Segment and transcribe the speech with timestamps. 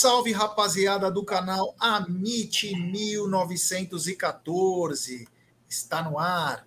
[0.00, 5.26] Salve, rapaziada do canal Amit 1914.
[5.68, 6.64] Está no ar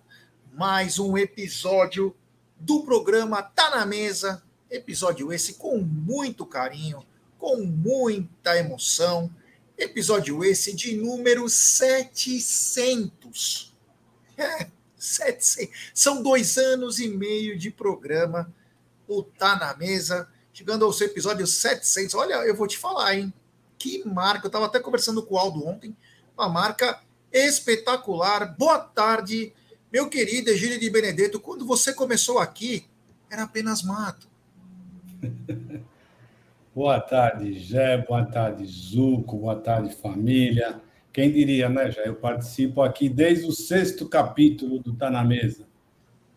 [0.52, 2.14] mais um episódio
[2.60, 4.42] do programa Tá na Mesa.
[4.70, 7.06] Episódio esse com muito carinho,
[7.38, 9.34] com muita emoção.
[9.78, 13.74] Episódio esse de número 700.
[14.36, 14.68] É,
[14.98, 15.74] 700.
[15.94, 18.52] São dois anos e meio de programa.
[19.08, 22.14] O Tá na Mesa chegando ao seu episódio 700.
[22.14, 23.32] Olha, eu vou te falar, hein?
[23.78, 24.46] Que marca.
[24.46, 25.96] Eu estava até conversando com o Aldo ontem.
[26.36, 27.00] Uma marca
[27.32, 28.54] espetacular.
[28.56, 29.52] Boa tarde,
[29.92, 31.40] meu querido Egílio de Benedetto.
[31.40, 32.86] Quando você começou aqui,
[33.30, 34.28] era apenas mato.
[36.74, 37.98] boa tarde, Jé.
[37.98, 39.38] Boa tarde, Zuco.
[39.38, 40.80] Boa tarde, família.
[41.12, 42.08] Quem diria, né, Jé?
[42.08, 45.71] Eu participo aqui desde o sexto capítulo do Tá na Mesa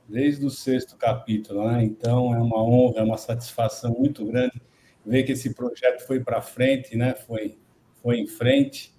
[0.08, 1.84] desde o sexto capítulo, né?
[1.84, 4.62] Então é uma honra, é uma satisfação muito grande
[5.06, 7.14] ver que esse projeto foi para frente, né?
[7.14, 7.58] Foi,
[8.02, 8.94] foi em frente.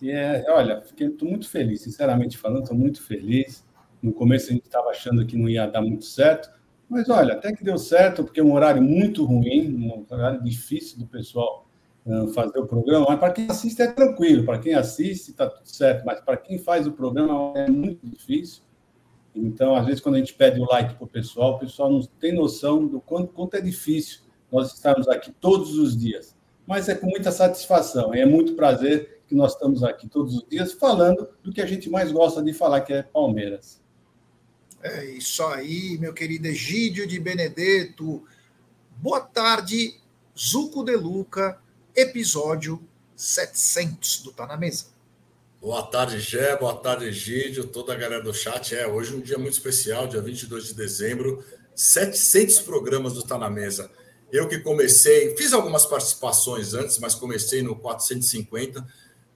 [0.00, 3.64] E é, olha, fiquei muito feliz, sinceramente falando, estou muito feliz.
[4.02, 6.50] No começo a gente estava achando que não ia dar muito certo,
[6.88, 10.98] mas olha, até que deu certo, porque é um horário muito ruim, um horário difícil
[10.98, 11.66] do pessoal
[12.34, 13.06] fazer o programa.
[13.08, 16.58] Mas para quem assiste é tranquilo, para quem assiste está tudo certo, mas para quem
[16.58, 18.62] faz o programa é muito difícil.
[19.34, 22.02] Então, às vezes, quando a gente pede o like para o pessoal, o pessoal não
[22.02, 26.36] tem noção do quanto, quanto é difícil nós estarmos aqui todos os dias.
[26.66, 30.72] Mas é com muita satisfação, é muito prazer que nós estamos aqui todos os dias
[30.72, 33.80] falando do que a gente mais gosta de falar, que é Palmeiras.
[34.82, 38.24] É isso aí, meu querido Egídio de Benedetto.
[38.98, 39.98] Boa tarde,
[40.38, 41.58] Zuco de Luca,
[41.96, 42.82] episódio
[43.16, 44.91] 700 do Tá na Mesa.
[45.62, 46.56] Boa tarde, Gé.
[46.56, 47.64] Boa tarde, Egídio.
[47.64, 48.74] Toda a galera do chat.
[48.74, 51.40] É hoje um dia muito especial, dia 22 de dezembro.
[51.72, 53.88] 700 programas do Tá na Mesa.
[54.32, 58.84] Eu que comecei, fiz algumas participações antes, mas comecei no 450.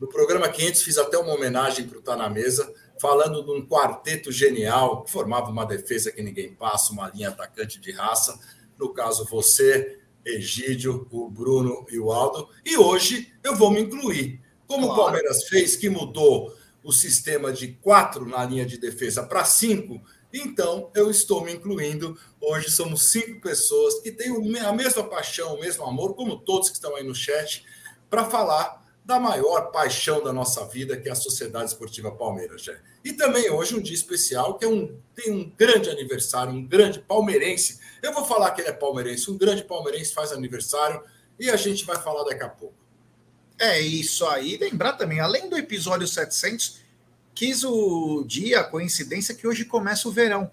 [0.01, 3.65] No programa 500 fiz até uma homenagem para o Tá na Mesa, falando de um
[3.65, 8.37] quarteto genial que formava uma defesa que ninguém passa, uma linha atacante de raça.
[8.77, 12.49] No caso, você, Egídio, o Bruno e o Aldo.
[12.65, 15.01] E hoje eu vou me incluir como claro.
[15.01, 20.01] o Palmeiras fez, que mudou o sistema de quatro na linha de defesa para cinco,
[20.33, 22.19] então eu estou me incluindo.
[22.41, 26.77] Hoje somos cinco pessoas que têm a mesma paixão, o mesmo amor, como todos que
[26.77, 27.65] estão aí no chat,
[28.09, 32.63] para falar da maior paixão da nossa vida, que é a Sociedade Esportiva Palmeiras.
[32.63, 32.75] Já.
[33.05, 36.99] E também hoje um dia especial, que é um, tem um grande aniversário, um grande
[36.99, 37.79] palmeirense.
[38.03, 41.01] Eu vou falar que ele é palmeirense, um grande palmeirense faz aniversário
[41.39, 42.86] e a gente vai falar daqui a pouco.
[43.59, 44.57] É isso aí.
[44.57, 46.81] Lembrar também, além do episódio 700,
[47.35, 50.51] quis o dia, a coincidência, que hoje começa o verão.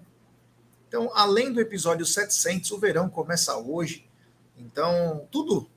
[0.88, 4.06] Então, além do episódio 700, o verão começa hoje.
[4.56, 5.68] Então, tudo,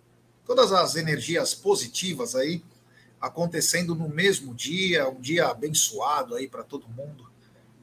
[0.45, 2.63] todas as energias positivas aí
[3.19, 7.27] acontecendo no mesmo dia, um dia abençoado aí para todo mundo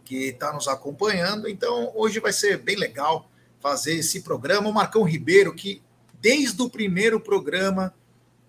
[0.05, 1.49] que está nos acompanhando.
[1.49, 3.29] Então, hoje vai ser bem legal
[3.59, 4.69] fazer esse programa.
[4.69, 5.83] O Marcão Ribeiro, que
[6.21, 7.93] desde o primeiro programa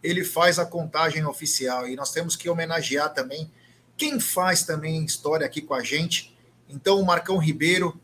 [0.06, 1.88] ele faz a contagem oficial.
[1.88, 3.50] E nós temos que homenagear também
[3.98, 6.36] quem faz também história aqui com a gente.
[6.70, 8.00] Então, o Marcão Ribeiro.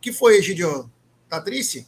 [0.00, 0.90] que foi, Egidio?
[1.28, 1.86] Tá triste?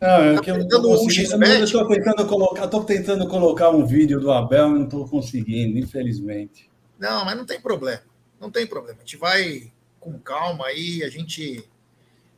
[0.00, 4.68] Não, é tá que eu estou um tentando colocar, tentando colocar um vídeo do Abel
[4.68, 6.70] e não estou conseguindo, infelizmente.
[6.98, 8.02] Não, mas não tem problema.
[8.40, 8.98] Não tem problema.
[8.98, 11.68] A gente vai com calma aí, a gente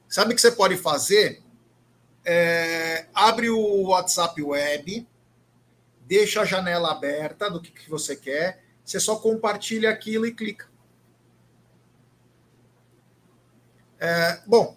[0.09, 1.43] sabe o que você pode fazer?
[2.25, 5.07] É, abre o WhatsApp web,
[6.03, 10.69] deixa a janela aberta do que, que você quer, você só compartilha aquilo e clica.
[13.99, 14.77] É, bom,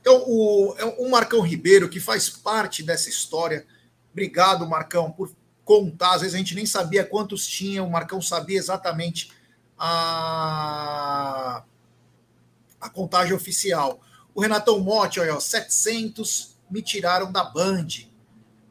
[0.00, 3.66] então o, é o Marcão Ribeiro, que faz parte dessa história,
[4.12, 5.30] obrigado, Marcão, por
[5.64, 6.14] contar.
[6.14, 9.30] Às vezes a gente nem sabia quantos tinha, o Marcão sabia exatamente
[9.78, 11.62] a,
[12.80, 14.00] a contagem oficial.
[14.34, 17.88] O Renatão Motti, olha, 700 me tiraram da Band.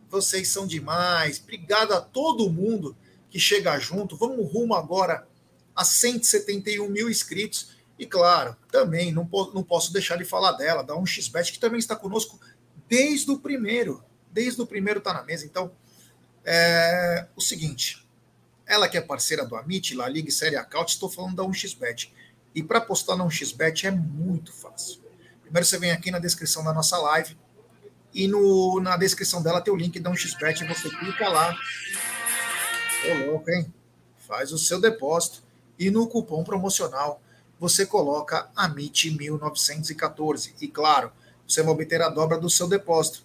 [0.09, 1.39] Vocês são demais.
[1.41, 2.95] Obrigado a todo mundo
[3.29, 4.17] que chega junto.
[4.17, 5.27] Vamos rumo agora
[5.75, 7.75] a 171 mil inscritos.
[7.97, 11.95] E claro, também não, não posso deixar de falar dela, da 1xBet, que também está
[11.95, 12.39] conosco
[12.87, 14.03] desde o primeiro.
[14.31, 15.45] Desde o primeiro está na mesa.
[15.45, 15.71] Então,
[16.43, 18.05] é o seguinte.
[18.65, 22.11] Ela que é parceira do Amit, La Liga e Série Acaute, estou falando da 1xBet.
[22.53, 25.01] E para postar na 1xBet é muito fácil.
[25.41, 27.37] Primeiro você vem aqui na descrição da nossa live,
[28.15, 31.53] e no, na descrição dela tem o link da um xbet, você clica lá.
[33.11, 33.71] Ô louco, hein?
[34.17, 35.43] Faz o seu depósito
[35.77, 37.21] e no cupom promocional
[37.59, 40.53] você coloca AMIT1914.
[40.61, 41.11] E claro,
[41.45, 43.21] você vai obter a dobra do seu depósito.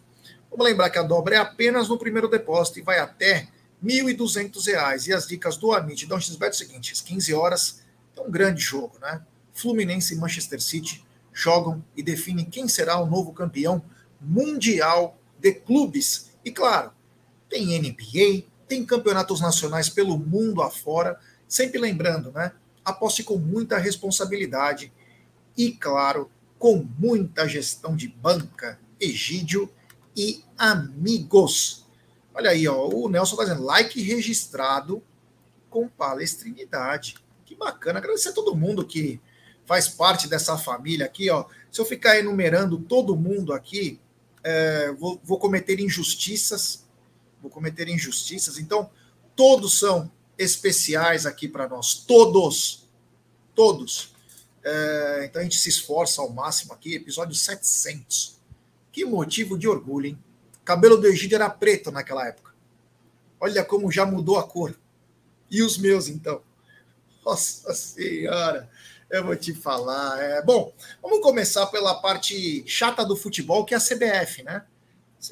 [0.51, 3.49] Vamos lembrar que a dobra é apenas no primeiro depósito e vai até
[3.81, 5.07] R$ 1.200.
[5.07, 7.81] E as dicas do Amit dão XBet é o seguinte: às 15 horas,
[8.17, 9.23] é um grande jogo, né?
[9.55, 13.81] Fluminense e Manchester City jogam e definem quem será o novo campeão
[14.21, 16.31] mundial de clubes.
[16.45, 16.93] E claro,
[17.49, 21.19] tem NBA, tem campeonatos nacionais pelo mundo afora.
[21.49, 22.53] Sempre lembrando, né?
[22.85, 24.93] Aposte com muita responsabilidade
[25.57, 29.71] e, claro, com muita gestão de banca, Egídio
[30.17, 31.87] e amigos.
[32.35, 35.03] Olha aí, ó, o Nelson está dizendo like registrado
[35.69, 37.17] com palestrinidade.
[37.45, 37.99] Que bacana.
[37.99, 39.21] Agradecer a todo mundo que
[39.65, 41.47] faz parte dessa família aqui, ó.
[41.71, 43.99] Se eu ficar enumerando todo mundo aqui,
[44.43, 46.85] é, vou, vou cometer injustiças.
[47.41, 48.59] Vou cometer injustiças.
[48.59, 48.91] Então,
[49.35, 51.95] todos são especiais aqui para nós.
[51.95, 52.89] Todos.
[53.55, 54.15] Todos.
[54.63, 56.95] É, então a gente se esforça ao máximo aqui.
[56.95, 58.39] Episódio 700.
[58.93, 60.19] Que motivo de orgulho, hein?
[60.71, 62.53] cabelo do Egídio era preto naquela época.
[63.41, 64.79] Olha como já mudou a cor.
[65.51, 66.43] E os meus, então?
[67.25, 68.71] Nossa Senhora,
[69.11, 70.19] eu vou te falar.
[70.23, 70.73] É, bom,
[71.03, 74.65] vamos começar pela parte chata do futebol, que é a CBF, né?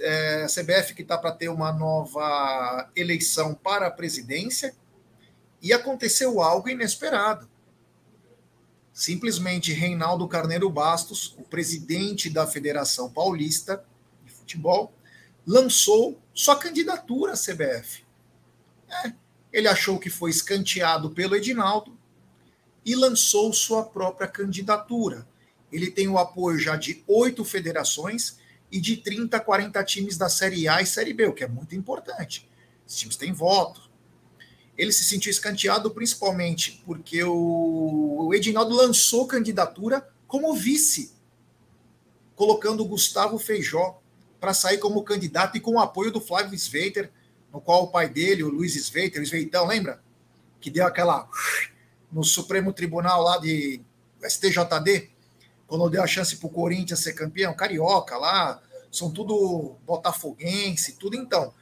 [0.01, 4.75] É, a CBF que está para ter uma nova eleição para a presidência
[5.63, 7.49] e aconteceu algo inesperado.
[8.93, 13.83] Simplesmente Reinaldo Carneiro Bastos, o presidente da Federação Paulista
[14.25, 14.93] de Futebol,
[15.47, 18.05] lançou sua candidatura à CBF.
[19.05, 19.13] É,
[19.53, 21.98] ele achou que foi escanteado pelo Edinaldo
[22.85, 25.27] e lançou sua própria candidatura.
[25.71, 28.39] Ele tem o apoio já de oito federações
[28.71, 31.75] e de 30 40 times da Série A e Série B, o que é muito
[31.75, 32.49] importante.
[32.87, 33.89] Os times têm voto,
[34.79, 41.13] ele se sentiu escanteado principalmente porque o, Edinaldo lançou candidatura como vice,
[42.37, 44.01] colocando o Gustavo Feijó
[44.39, 47.11] para sair como candidato e com o apoio do Flávio Sveiter,
[47.53, 50.01] no qual o pai dele, o Luiz Sveiter, o Sveitão, lembra?
[50.61, 51.29] Que deu aquela
[52.10, 53.81] no Supremo Tribunal lá de
[54.22, 55.10] STJD,
[55.66, 58.60] quando deu a chance para o Corinthians ser campeão, carioca lá,
[58.90, 61.52] são tudo botafoguense, tudo então.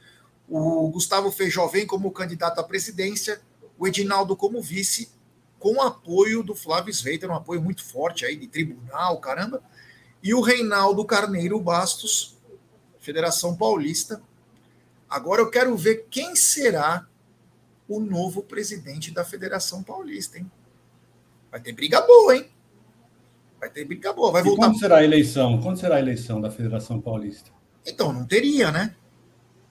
[0.47, 3.41] O Gustavo Feijó vem como candidato à presidência,
[3.77, 5.11] o Edinaldo como vice,
[5.59, 9.61] com apoio do Flávio Sveiter, um apoio muito forte aí de tribunal, caramba.
[10.23, 12.37] E o Reinaldo Carneiro Bastos,
[12.99, 14.21] Federação Paulista.
[15.09, 17.07] Agora eu quero ver quem será
[17.87, 20.51] o novo presidente da Federação Paulista, hein?
[21.49, 22.49] Vai ter briga boa, hein?
[23.59, 24.31] Vai ter briga boa.
[24.31, 24.63] Vai voltar.
[24.63, 25.61] E quando será a eleição?
[25.61, 27.49] Quando será a eleição da Federação Paulista?
[27.85, 28.95] Então, não teria, né?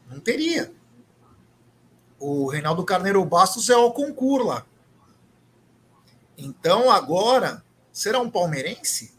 [0.09, 0.73] Não teria.
[2.19, 4.67] O Reinaldo Carneiro Bastos é o concurso lá.
[6.39, 9.15] Então agora, será um palmeirense?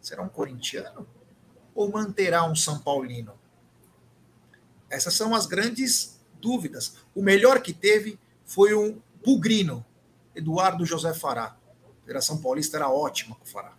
[0.00, 1.06] Será um corintiano?
[1.74, 3.34] Ou manterá um São Paulino?
[4.88, 6.15] Essas são as grandes
[6.46, 6.94] dúvidas.
[7.12, 9.84] O melhor que teve foi um bugrino,
[10.34, 11.56] Eduardo José Fará.
[11.84, 13.72] A Federação Paulista era ótima com o Fará.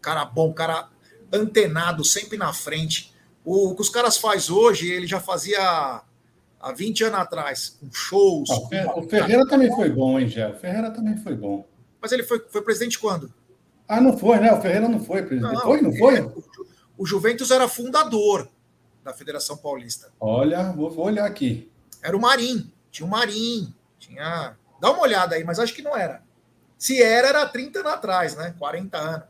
[0.00, 0.88] Cara bom, cara
[1.32, 3.14] antenado, sempre na frente.
[3.44, 6.02] O que os caras faz hoje, ele já fazia
[6.60, 8.50] há 20 anos atrás, com shows.
[8.50, 10.48] Ah, o Ferreira também foi bom, hein, Gé?
[10.48, 11.64] O Ferreira também foi bom.
[12.00, 13.32] Mas ele foi, foi presidente quando?
[13.86, 14.52] Ah, não foi, né?
[14.52, 15.54] O Ferreira não foi presidente.
[15.54, 16.18] Não, foi, não foi?
[16.18, 16.32] É,
[16.96, 18.48] o Juventus era fundador
[19.08, 20.12] da Federação Paulista.
[20.20, 21.70] Olha, vou, vou olhar aqui.
[22.02, 22.70] Era o Marim.
[22.90, 23.74] Tinha o Marim.
[23.98, 24.56] Tinha.
[24.80, 26.22] Dá uma olhada aí, mas acho que não era.
[26.76, 28.54] Se era, era 30 anos atrás, né?
[28.58, 29.26] 40 anos.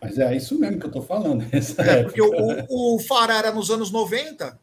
[0.00, 1.44] Mas é isso mesmo que eu estou falando.
[1.78, 4.60] É, porque o, o Fará era nos anos 90.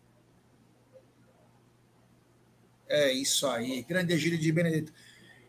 [2.87, 4.93] É isso aí, grande Egílio de Benedito.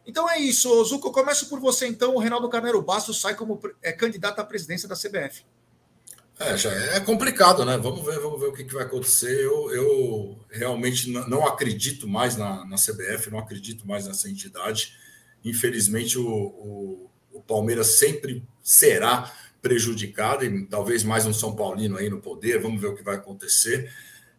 [0.07, 1.09] Então é isso, Zuco.
[1.09, 2.15] Eu começo por você, então.
[2.15, 5.45] O Reinaldo Carneiro Bastos sai como é, candidato à presidência da CBF.
[6.39, 7.79] É, já é complicado, né?
[7.79, 9.45] Vamos ver, vamos ver o que, que vai acontecer.
[9.45, 14.97] Eu, eu realmente não acredito mais na, na, CBF, não acredito mais nessa entidade.
[15.45, 22.11] Infelizmente, o, o, o Palmeiras sempre será prejudicado, e talvez mais um São Paulino aí
[22.11, 23.91] no poder, vamos ver o que vai acontecer.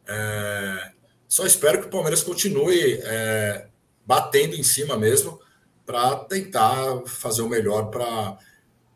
[0.06, 0.92] É,
[1.28, 3.68] só espero que o Palmeiras continue é,
[4.06, 5.40] batendo em cima mesmo
[5.86, 8.38] para tentar fazer o melhor para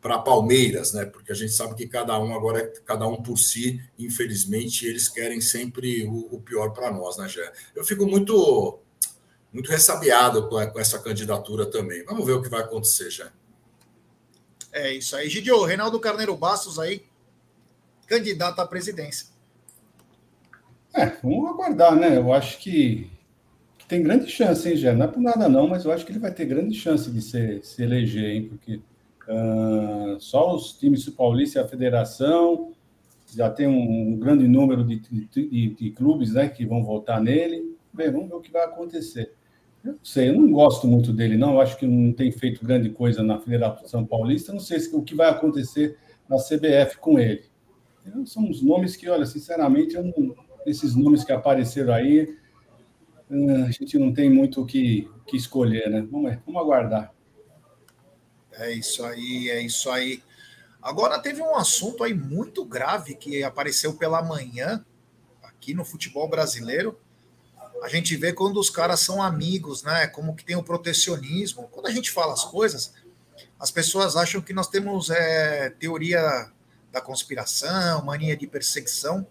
[0.00, 1.04] para Palmeiras, né?
[1.04, 5.08] Porque a gente sabe que cada um agora é cada um por si, infelizmente, eles
[5.08, 7.52] querem sempre o, o pior para nós, né, Jé?
[7.74, 8.80] Eu fico muito
[9.52, 12.04] muito ressabiado com, com essa candidatura também.
[12.04, 13.30] Vamos ver o que vai acontecer, já.
[14.72, 15.28] É isso aí.
[15.28, 17.04] Gidio, Reinaldo Carneiro Bastos aí,
[18.06, 19.26] candidato à presidência.
[20.94, 22.16] É, vamos aguardar, né?
[22.16, 23.10] Eu acho que,
[23.76, 24.92] que tem grande chance, hein, Gé?
[24.92, 27.20] Não é por nada não, mas eu acho que ele vai ter grande chance de
[27.20, 28.48] se, se eleger, hein?
[28.48, 28.80] Porque
[29.28, 32.72] uh, só os times Paulista e a federação
[33.34, 37.76] já tem um, grande número de, de, de, clubes né, que vão votar nele.
[37.92, 39.32] Bem, vamos ver o que vai acontecer.
[39.84, 41.54] Eu não sei, eu não gosto muito dele, não.
[41.54, 44.52] Eu acho que não tem feito grande coisa na Federação Paulista.
[44.52, 45.96] Não sei o que vai acontecer
[46.28, 47.44] na CBF com ele.
[48.26, 50.34] São os nomes que, olha, sinceramente, não,
[50.66, 52.36] esses nomes que apareceram aí,
[53.30, 56.06] eh, a gente não tem muito o que, que escolher, né?
[56.10, 57.14] Vamos, vamos aguardar.
[58.60, 60.22] É isso aí, é isso aí.
[60.82, 64.84] Agora teve um assunto aí muito grave que apareceu pela manhã
[65.42, 67.00] aqui no futebol brasileiro.
[67.82, 70.06] A gente vê quando os caras são amigos, né?
[70.06, 71.68] Como que tem o protecionismo.
[71.68, 72.92] Quando a gente fala as coisas,
[73.58, 76.50] as pessoas acham que nós temos é, teoria
[76.92, 79.26] da conspiração, mania de perseguição,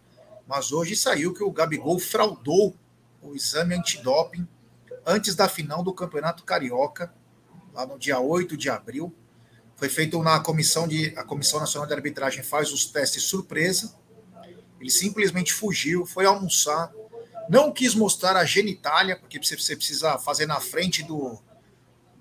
[0.47, 2.75] mas hoje saiu que o Gabigol fraudou
[3.21, 4.47] o exame antidoping
[5.05, 7.13] antes da final do Campeonato Carioca,
[7.73, 9.13] lá no dia 8 de abril.
[9.75, 11.13] Foi feito na comissão de.
[11.15, 13.95] A Comissão Nacional de Arbitragem faz os testes surpresa.
[14.79, 16.91] Ele simplesmente fugiu, foi almoçar,
[17.49, 21.37] não quis mostrar a genitália, porque você precisa fazer na frente do,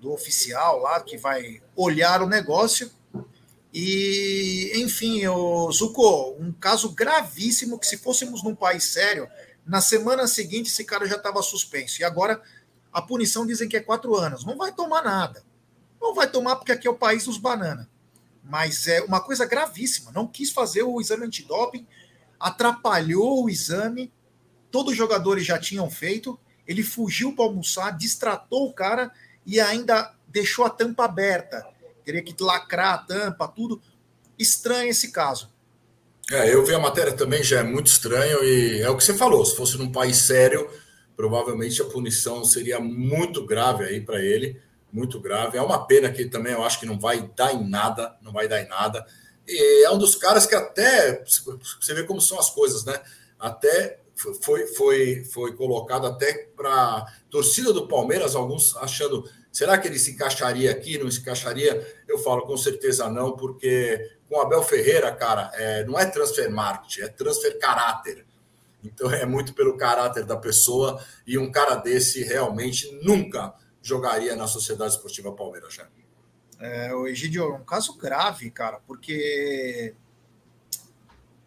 [0.01, 2.91] do oficial lá, que vai olhar o negócio.
[3.73, 9.27] E, enfim, o Zuko, um caso gravíssimo que se fôssemos num país sério,
[9.65, 12.01] na semana seguinte esse cara já estava suspenso.
[12.01, 12.41] E agora
[12.91, 14.45] a punição dizem que é quatro anos.
[14.45, 15.43] Não vai tomar nada.
[16.01, 17.87] Não vai tomar porque aqui é o país dos bananas.
[18.43, 20.11] Mas é uma coisa gravíssima.
[20.11, 21.85] Não quis fazer o exame antidoping,
[22.39, 24.11] atrapalhou o exame.
[24.71, 26.39] Todos os jogadores já tinham feito.
[26.67, 29.11] Ele fugiu para almoçar, distratou o cara
[29.45, 31.67] e ainda deixou a tampa aberta.
[32.03, 33.81] Teria que lacrar a tampa, tudo.
[34.37, 35.51] Estranho esse caso.
[36.31, 39.15] É, eu vi a matéria também, já é muito estranho, e é o que você
[39.15, 40.69] falou: se fosse num país sério,
[41.19, 44.57] provavelmente a punição seria muito grave aí para ele
[44.89, 45.57] muito grave.
[45.57, 48.47] É uma pena que também eu acho que não vai dar em nada, não vai
[48.47, 49.05] dar em nada.
[49.45, 52.97] E é um dos caras que até você vê como são as coisas, né?
[53.37, 53.99] Até
[54.41, 60.11] foi foi foi colocado até para torcida do Palmeiras, alguns achando, será que ele se
[60.11, 61.85] encaixaria aqui, não se encaixaria?
[62.07, 67.01] Eu falo com certeza não, porque com Abel Ferreira, cara, é, não é transfer marketing,
[67.01, 68.25] é transfer caráter.
[68.83, 74.47] Então é muito pelo caráter da pessoa e um cara desse realmente nunca jogaria na
[74.47, 75.87] Sociedade Esportiva Palmeiras, já.
[76.59, 79.95] É, o Egidio, é um caso grave, cara, porque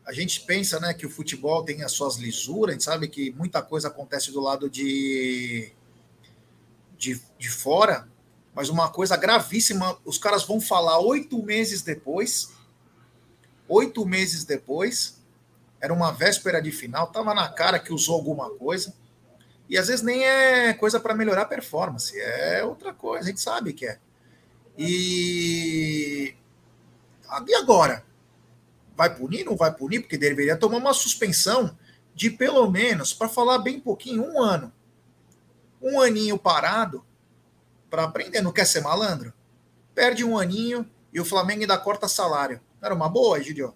[0.05, 3.31] a gente pensa né, que o futebol tem as suas lisuras, a gente sabe que
[3.33, 5.71] muita coisa acontece do lado de,
[6.97, 8.09] de, de fora,
[8.55, 12.53] mas uma coisa gravíssima, os caras vão falar oito meses depois,
[13.69, 15.22] oito meses depois,
[15.83, 18.95] era uma véspera de final, tava na cara que usou alguma coisa,
[19.69, 23.41] e às vezes nem é coisa para melhorar a performance, é outra coisa, a gente
[23.41, 23.99] sabe que é.
[24.79, 26.35] E,
[27.49, 28.05] e agora?
[28.97, 29.45] Vai punir?
[29.45, 30.01] Não vai punir?
[30.01, 31.77] Porque deveria tomar uma suspensão
[32.15, 34.73] de pelo menos, para falar bem pouquinho, um ano.
[35.81, 37.05] Um aninho parado
[37.91, 38.41] para aprender.
[38.41, 39.33] Não quer ser malandro?
[39.95, 42.61] Perde um aninho e o Flamengo ainda corta salário.
[42.81, 43.75] Era uma boa, Gidio?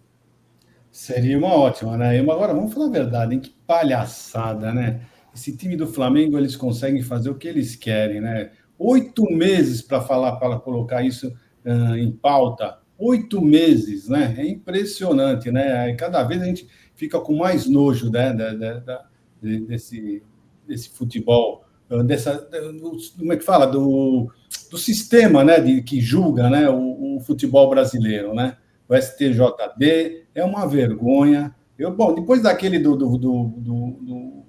[0.97, 2.19] Seria uma ótima, né?
[2.19, 3.41] Agora, vamos falar a verdade, hein?
[3.41, 5.03] Que palhaçada, né?
[5.35, 8.51] esse time do Flamengo eles conseguem fazer o que eles querem, né?
[8.79, 11.29] Oito meses para falar, para colocar isso
[11.67, 14.37] uh, em pauta, oito meses, né?
[14.39, 15.95] É impressionante, né?
[15.97, 18.33] Cada vez a gente fica com mais nojo, né?
[18.33, 19.05] Da,
[19.43, 20.23] desse,
[20.67, 21.67] desse futebol,
[22.07, 22.49] dessa,
[23.19, 24.33] como é que fala, do,
[24.71, 25.61] do sistema, né?
[25.61, 26.71] De, que julga, né?
[26.71, 28.57] O, o futebol brasileiro, né?
[28.89, 31.55] O STJD é uma vergonha.
[31.79, 34.47] Eu, bom, depois daquele do, do, do, do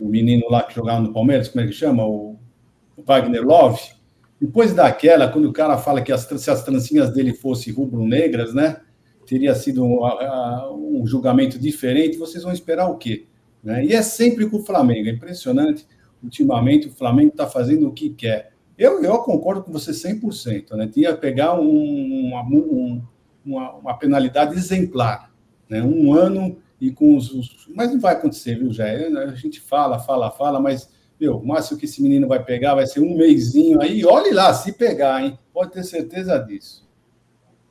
[0.00, 2.06] o menino lá que jogava no Palmeiras, como é que chama?
[2.06, 2.38] O,
[3.06, 3.80] Wagner Love.
[4.40, 8.80] Depois daquela, quando o cara fala que as, se as trancinhas dele fossem rubro-negras, né?
[9.26, 10.00] Teria sido um,
[11.00, 13.26] um, julgamento diferente, vocês vão esperar o quê?
[13.62, 13.84] Né?
[13.84, 15.86] E é sempre com o Flamengo, é impressionante.
[16.22, 18.52] Ultimamente, o Flamengo está fazendo o que quer.
[18.76, 20.72] Eu, eu concordo com você 100%.
[20.72, 20.88] Né?
[20.88, 23.02] Tinha que pegar um, uma, um,
[23.44, 25.30] uma, uma penalidade exemplar.
[25.68, 25.82] Né?
[25.82, 29.06] Um ano e com os, os, Mas não vai acontecer, viu, Jé?
[29.06, 30.88] A gente fala, fala, fala, mas,
[31.20, 34.04] meu, o máximo que esse menino vai pegar vai ser um mêsinho aí.
[34.04, 35.38] Olhe lá, se pegar, hein?
[35.52, 36.88] Pode ter certeza disso.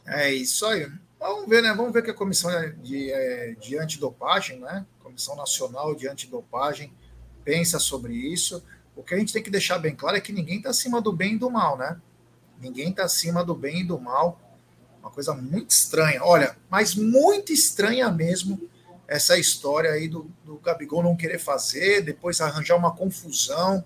[0.05, 0.87] É isso aí.
[1.19, 1.73] Vamos ver, né?
[1.73, 2.49] Vamos ver que a comissão
[2.81, 4.85] de, é, de antidopagem, né?
[5.03, 6.93] Comissão Nacional de Antidopagem
[7.43, 8.63] pensa sobre isso.
[8.95, 11.11] O que a gente tem que deixar bem claro é que ninguém está acima do
[11.11, 11.99] bem e do mal, né?
[12.61, 14.39] Ninguém está acima do bem e do mal.
[15.01, 16.21] Uma coisa muito estranha.
[16.23, 18.59] Olha, mas muito estranha mesmo
[19.09, 23.83] essa história aí do, do Gabigol não querer fazer, depois arranjar uma confusão.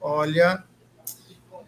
[0.00, 0.64] Olha,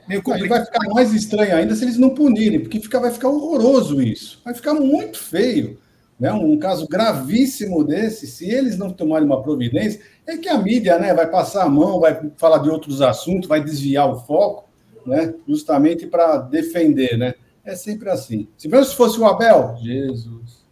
[0.09, 0.49] meio complicado.
[0.49, 4.41] Vai ficar mais estranho ainda se eles não punirem, porque fica, vai ficar horroroso isso.
[4.45, 5.79] Vai ficar muito feio.
[6.19, 10.99] né, um caso gravíssimo desse, se eles não tomarem uma providência, é que a mídia
[10.99, 14.71] né, vai passar a mão, vai falar de outros assuntos, vai desviar o foco,
[15.05, 17.19] né, justamente para defender.
[17.19, 17.35] Né?
[17.65, 18.49] É sempre assim.
[18.59, 20.65] Se mesmo fosse o Abel, Jesus.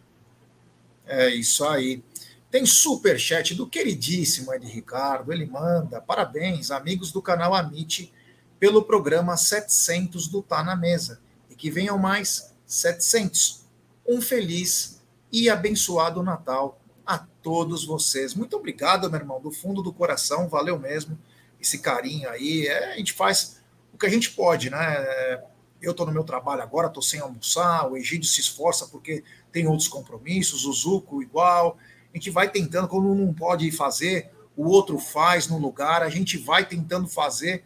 [1.06, 2.02] É isso aí.
[2.50, 5.32] Tem super chat do queridíssimo Ed Ricardo.
[5.32, 8.12] Ele manda parabéns, amigos do canal Amit,
[8.60, 11.20] pelo programa 700 do Tá na Mesa.
[11.48, 13.64] E que venham mais 700.
[14.06, 15.00] Um feliz
[15.32, 18.34] e abençoado Natal a todos vocês.
[18.34, 21.18] Muito obrigado, meu irmão, do fundo do coração, valeu mesmo
[21.58, 22.66] esse carinho aí.
[22.66, 25.42] É, a gente faz o que a gente pode, né?
[25.82, 29.66] Eu estou no meu trabalho agora, estou sem almoçar, o Egídio se esforça porque tem
[29.66, 31.76] outros compromissos, o Zuco igual.
[32.12, 36.38] A gente vai tentando, quando não pode fazer, o outro faz no lugar, a gente
[36.38, 37.64] vai tentando fazer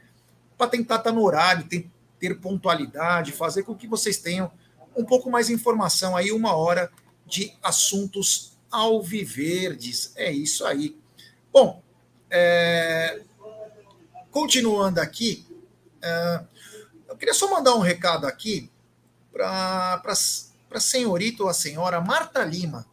[0.56, 4.50] para tentar estar tá no horário, ter, ter pontualidade, fazer com que vocês tenham
[4.96, 6.90] um pouco mais de informação aí, uma hora
[7.26, 10.12] de assuntos alviverdes.
[10.16, 10.96] É isso aí.
[11.52, 11.82] Bom,
[12.30, 13.20] é,
[14.30, 15.46] continuando aqui,
[16.02, 16.44] é,
[17.16, 18.70] eu queria só mandar um recado aqui
[19.32, 20.02] para
[20.70, 22.86] a senhorita ou a senhora Marta Lima,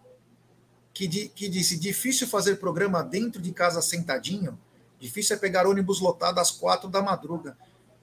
[0.93, 4.57] que, di, que disse: difícil fazer programa dentro de casa sentadinho,
[4.97, 7.57] difícil é pegar ônibus lotado às quatro da madruga.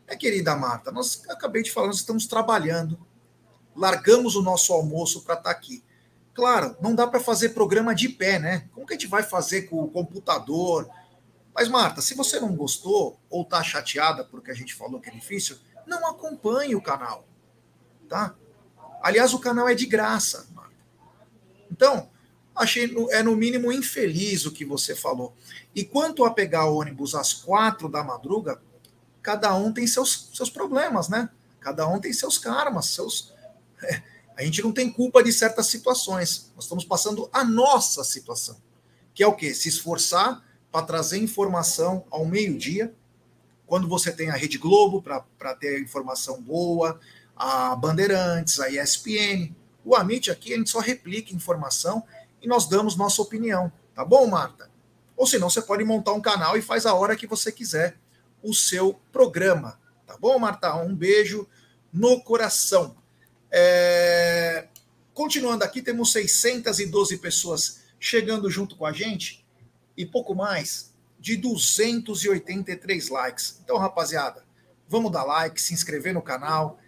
[0.07, 2.99] É, querida Marta, nós acabei de falar, nós estamos trabalhando,
[3.75, 5.83] largamos o nosso almoço para estar tá aqui.
[6.35, 8.69] Claro, não dá para fazer programa de pé, né?
[8.75, 10.87] Como que a gente vai fazer com o computador?
[11.55, 15.13] Mas, Marta, se você não gostou ou está chateada porque a gente falou que é
[15.13, 15.57] difícil,
[15.91, 17.27] não acompanhe o canal,
[18.09, 18.35] tá?
[19.03, 20.49] Aliás, o canal é de graça.
[21.71, 22.09] Então,
[22.55, 25.35] achei é no mínimo infeliz o que você falou.
[25.75, 28.63] E quanto a pegar ônibus às quatro da madruga,
[29.21, 31.29] cada um tem seus, seus problemas, né?
[31.59, 33.35] Cada um tem seus karmas, seus.
[33.83, 34.03] É,
[34.37, 36.53] a gente não tem culpa de certas situações.
[36.55, 38.57] Nós estamos passando a nossa situação,
[39.13, 39.53] que é o quê?
[39.53, 42.95] Se esforçar para trazer informação ao meio-dia,
[43.71, 46.99] quando você tem a Rede Globo para ter informação boa,
[47.37, 49.55] a Bandeirantes, a ESPN.
[49.85, 52.03] O Amit aqui a gente só replica informação
[52.43, 53.71] e nós damos nossa opinião.
[53.95, 54.69] Tá bom, Marta?
[55.17, 57.97] Ou senão você pode montar um canal e faz a hora que você quiser
[58.43, 59.79] o seu programa.
[60.05, 60.75] Tá bom, Marta?
[60.75, 61.47] Um beijo
[61.93, 62.97] no coração.
[63.53, 64.67] É...
[65.15, 69.47] Continuando aqui, temos 612 pessoas chegando junto com a gente
[69.97, 70.90] e pouco mais
[71.21, 73.61] de 283 likes.
[73.63, 74.43] Então, rapaziada,
[74.89, 76.79] vamos dar like, se inscrever no canal,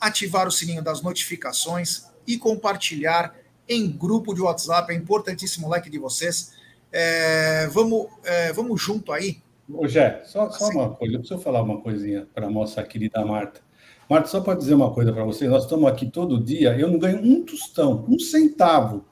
[0.00, 3.34] ativar o sininho das notificações e compartilhar
[3.68, 4.92] em grupo de WhatsApp.
[4.92, 6.52] É importantíssimo o like de vocês.
[6.92, 7.66] É...
[7.68, 8.52] vamos, é...
[8.52, 9.42] vamos junto aí.
[9.70, 10.78] Ô, Jé, só, só assim.
[10.78, 13.60] uma coisa, eu preciso falar uma coisinha para a nossa querida Marta.
[14.08, 16.98] Marta, só para dizer uma coisa para vocês, nós estamos aqui todo dia, eu não
[16.98, 19.04] ganho um tostão, um centavo,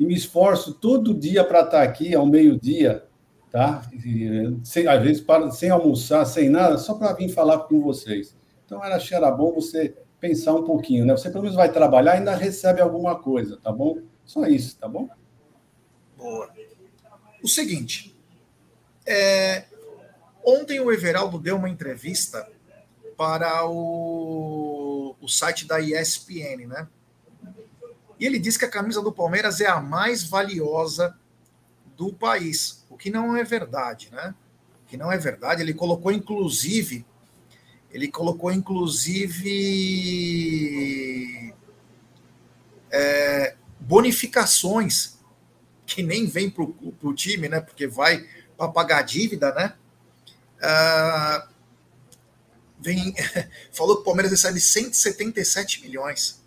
[0.00, 3.04] e me esforço todo dia para estar aqui ao meio-dia,
[3.50, 3.82] tá?
[4.62, 8.36] Sem, às vezes para, sem almoçar, sem nada, só para vir falar com vocês.
[8.64, 11.16] Então, era, era bom você pensar um pouquinho, né?
[11.16, 13.98] Você pelo menos vai trabalhar e ainda recebe alguma coisa, tá bom?
[14.24, 15.08] Só isso, tá bom?
[16.16, 16.50] Boa.
[17.42, 18.14] O seguinte,
[19.06, 19.64] é,
[20.44, 22.46] ontem o Everaldo deu uma entrevista
[23.16, 26.88] para o, o site da ESPN, né?
[28.18, 31.16] E ele disse que a camisa do Palmeiras é a mais valiosa
[31.96, 34.34] do país, o que não é verdade, né?
[34.82, 35.62] O que não é verdade.
[35.62, 37.06] Ele colocou, inclusive,
[37.92, 39.54] ele colocou, inclusive,
[42.90, 45.16] é, bonificações
[45.86, 47.60] que nem vem para o time, né?
[47.60, 49.76] Porque vai para pagar a dívida, né?
[50.60, 51.48] Ah,
[52.80, 53.14] vem,
[53.70, 56.44] falou que o Palmeiras recebe 177 milhões.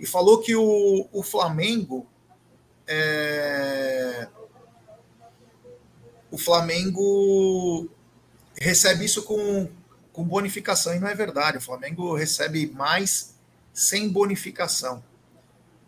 [0.00, 2.06] E falou que o, o Flamengo.
[2.88, 4.26] É,
[6.36, 7.88] o Flamengo
[8.54, 9.70] recebe isso com,
[10.12, 11.56] com bonificação, e não é verdade.
[11.56, 13.34] O Flamengo recebe mais
[13.72, 15.02] sem bonificação.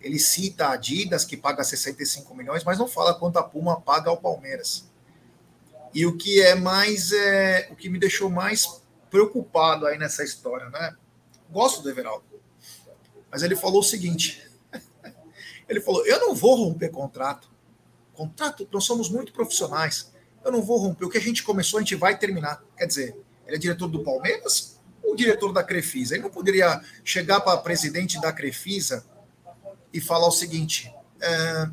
[0.00, 4.08] Ele cita a Adidas, que paga 65 milhões, mas não fala quanto a Puma paga
[4.08, 4.88] ao Palmeiras.
[5.92, 7.12] E o que é mais.
[7.12, 8.80] É, o que me deixou mais
[9.10, 10.96] preocupado aí nessa história, né?
[11.50, 12.24] Gosto do Everaldo.
[13.30, 14.50] Mas ele falou o seguinte:
[15.68, 17.50] ele falou, eu não vou romper contrato.
[18.14, 20.16] Contrato, nós somos muito profissionais.
[20.44, 21.04] Eu não vou romper.
[21.04, 22.62] O que a gente começou, a gente vai terminar.
[22.76, 26.14] Quer dizer, ele é diretor do Palmeiras ou diretor da Crefisa?
[26.14, 29.04] Ele não poderia chegar para presidente da Crefisa
[29.92, 31.68] e falar o seguinte: é,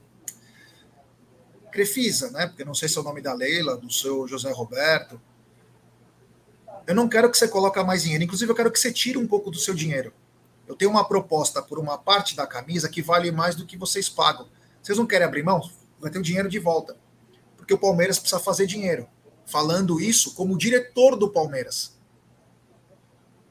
[1.72, 2.48] Crefisa, né?
[2.48, 5.20] Porque não sei se é o nome da Leila, do seu José Roberto
[6.88, 8.24] eu não quero que você coloque mais dinheiro.
[8.24, 10.14] Inclusive, eu quero que você tire um pouco do seu dinheiro.
[10.68, 14.10] Eu tenho uma proposta por uma parte da camisa que vale mais do que vocês
[14.10, 14.48] pagam.
[14.82, 15.62] Vocês não querem abrir mão?
[16.00, 16.96] Vai ter o dinheiro de volta.
[17.66, 19.10] Porque o Palmeiras precisa fazer dinheiro.
[19.44, 21.98] Falando isso como diretor do Palmeiras.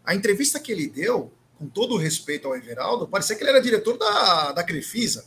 [0.04, 3.60] A entrevista que ele deu, com todo o respeito ao Everaldo, parecia que ele era
[3.60, 5.26] diretor da, da Crefisa.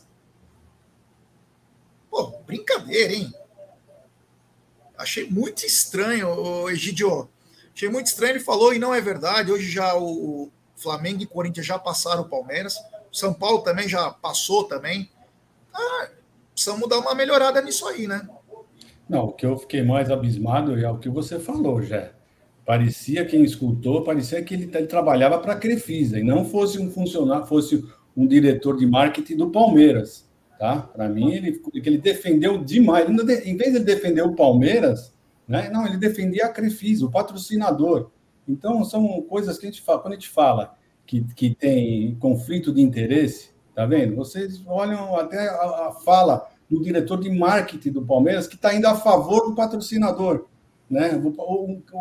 [2.10, 3.30] Pô, brincadeira, hein?
[4.96, 7.28] Achei muito estranho, o Egidio.
[7.74, 9.52] Achei muito estranho, ele falou, e não é verdade.
[9.52, 12.74] Hoje já o Flamengo e Corinthians já passaram o Palmeiras.
[13.12, 15.12] O São Paulo também já passou também.
[15.74, 16.08] Ah,
[16.54, 18.26] precisamos dar uma melhorada nisso aí, né?
[19.08, 22.10] Não, o que eu fiquei mais abismado é o que você falou, já.
[22.64, 26.90] Parecia quem escutou, parecia que ele, ele trabalhava para a Crefisa e não fosse um
[26.90, 27.82] funcionário, fosse
[28.14, 30.28] um diretor de marketing do Palmeiras.
[30.58, 30.82] Tá?
[30.82, 33.08] Para mim, ele, ele defendeu demais.
[33.08, 35.14] Em vez de defender o Palmeiras,
[35.46, 35.70] né?
[35.72, 38.10] não, ele defendia a Crefisa, o patrocinador.
[38.46, 42.72] Então, são coisas que a gente fala, quando a gente fala que, que tem conflito
[42.72, 44.14] de interesse, tá vendo?
[44.14, 48.86] Vocês olham até a, a fala do diretor de marketing do Palmeiras, que está indo
[48.86, 50.46] a favor do patrocinador.
[50.90, 51.20] Né?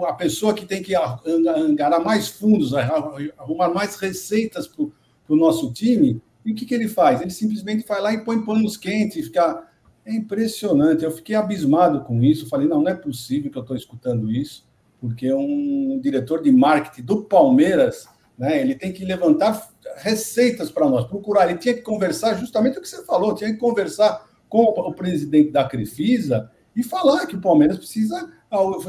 [0.08, 0.94] A pessoa que tem que
[1.26, 4.86] enganar mais fundos, arrumar mais receitas para
[5.30, 7.20] o nosso time, e o que, que ele faz?
[7.20, 9.68] Ele simplesmente vai lá e põe panos quentes, fica.
[10.06, 11.04] É impressionante.
[11.04, 12.48] Eu fiquei abismado com isso.
[12.48, 14.66] Falei, não, não é possível que eu estou escutando isso,
[15.02, 21.06] porque um diretor de marketing do Palmeiras, né, ele tem que levantar receitas para nós,
[21.06, 21.50] procurar.
[21.50, 25.52] Ele tinha que conversar justamente o que você falou, tinha que conversar com o presidente
[25.52, 28.32] da Crefisa e falar que o Palmeiras precisa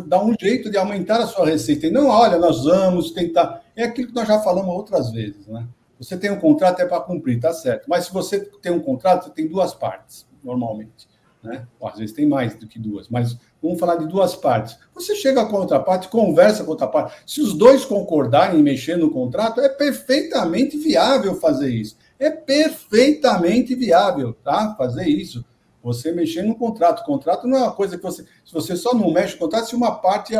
[0.06, 1.86] dar um jeito de aumentar a sua receita.
[1.86, 3.62] E não, olha, nós vamos tentar.
[3.74, 5.66] É aquilo que nós já falamos outras vezes, né?
[5.98, 7.86] Você tem um contrato é para cumprir, tá certo.
[7.88, 11.08] Mas se você tem um contrato, você tem duas partes, normalmente.
[11.42, 11.66] Né?
[11.78, 14.76] Ou, às vezes tem mais do que duas, mas vamos falar de duas partes.
[14.94, 17.16] Você chega com a outra parte, conversa com a outra parte.
[17.26, 21.96] Se os dois concordarem em mexer no contrato, é perfeitamente viável fazer isso.
[22.18, 24.74] É perfeitamente viável, tá?
[24.76, 25.44] Fazer isso.
[25.82, 27.00] Você mexer no contrato.
[27.00, 28.24] O contrato não é uma coisa que você.
[28.44, 30.34] Se você só não mexe no contrato, se uma parte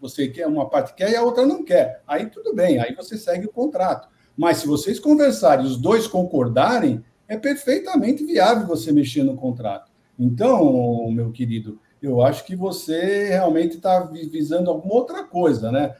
[0.00, 2.02] você quer, uma parte quer e a outra não quer.
[2.06, 4.06] Aí tudo bem, aí você segue o contrato.
[4.36, 9.90] Mas se vocês conversarem, os dois concordarem, é perfeitamente viável você mexer no contrato.
[10.18, 15.94] Então, meu querido, eu acho que você realmente está visando alguma outra coisa, né?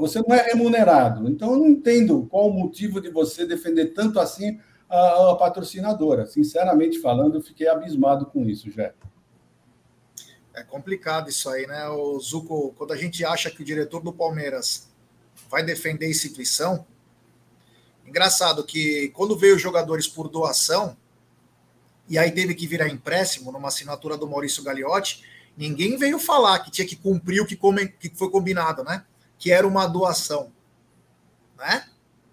[0.00, 1.28] Você não é remunerado.
[1.28, 6.26] Então, eu não entendo qual o motivo de você defender tanto assim a, a patrocinadora.
[6.26, 8.94] Sinceramente falando, eu fiquei abismado com isso, Jé.
[10.54, 11.88] É complicado isso aí, né?
[11.88, 14.88] O Zuco, quando a gente acha que o diretor do Palmeiras
[15.50, 16.86] vai defender a instituição,
[18.06, 20.96] Engraçado que quando veio os jogadores por doação,
[22.08, 25.24] e aí teve que virar empréstimo numa assinatura do Maurício Gagliotti,
[25.56, 29.04] ninguém veio falar que tinha que cumprir o que, que foi combinado, né?
[29.38, 30.52] Que era uma doação.
[31.56, 31.88] Né?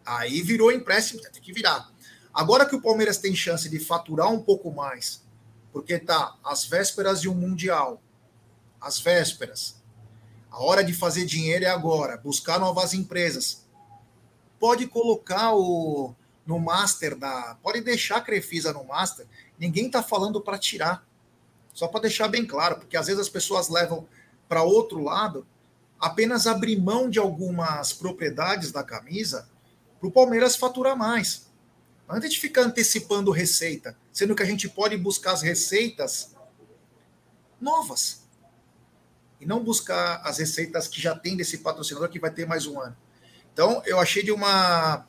[0.05, 1.89] Aí virou empréstimo, tem que virar.
[2.33, 5.23] Agora que o Palmeiras tem chance de faturar um pouco mais,
[5.71, 8.01] porque tá às vésperas de um Mundial,
[8.81, 9.81] às vésperas,
[10.49, 13.65] a hora de fazer dinheiro é agora, buscar novas empresas,
[14.59, 16.13] pode colocar o
[16.45, 17.57] no master da.
[17.61, 19.25] Pode deixar a Crefisa no master.
[19.57, 21.05] Ninguém está falando para tirar.
[21.73, 24.07] Só para deixar bem claro, porque às vezes as pessoas levam
[24.47, 25.45] para outro lado
[26.03, 29.47] apenas abrir mão de algumas propriedades da camisa
[29.97, 31.47] para o Palmeiras faturar mais.
[32.09, 36.35] Antes de ficar antecipando receita, sendo que a gente pode buscar as receitas
[37.59, 38.27] novas
[39.39, 42.81] e não buscar as receitas que já tem desse patrocinador que vai ter mais um
[42.81, 42.97] ano.
[43.53, 45.07] Então, eu achei de uma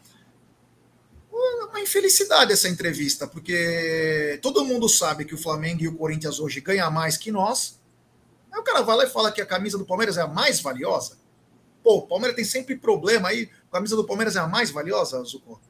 [1.71, 6.61] uma infelicidade essa entrevista, porque todo mundo sabe que o Flamengo e o Corinthians hoje
[6.61, 7.81] ganham mais que nós.
[8.55, 10.61] Aí o cara vai lá e fala que a camisa do Palmeiras é a mais
[10.61, 11.19] valiosa.
[11.83, 13.51] Pô, o Palmeiras tem sempre problema aí.
[13.69, 15.61] A camisa do Palmeiras é a mais valiosa, Zucco?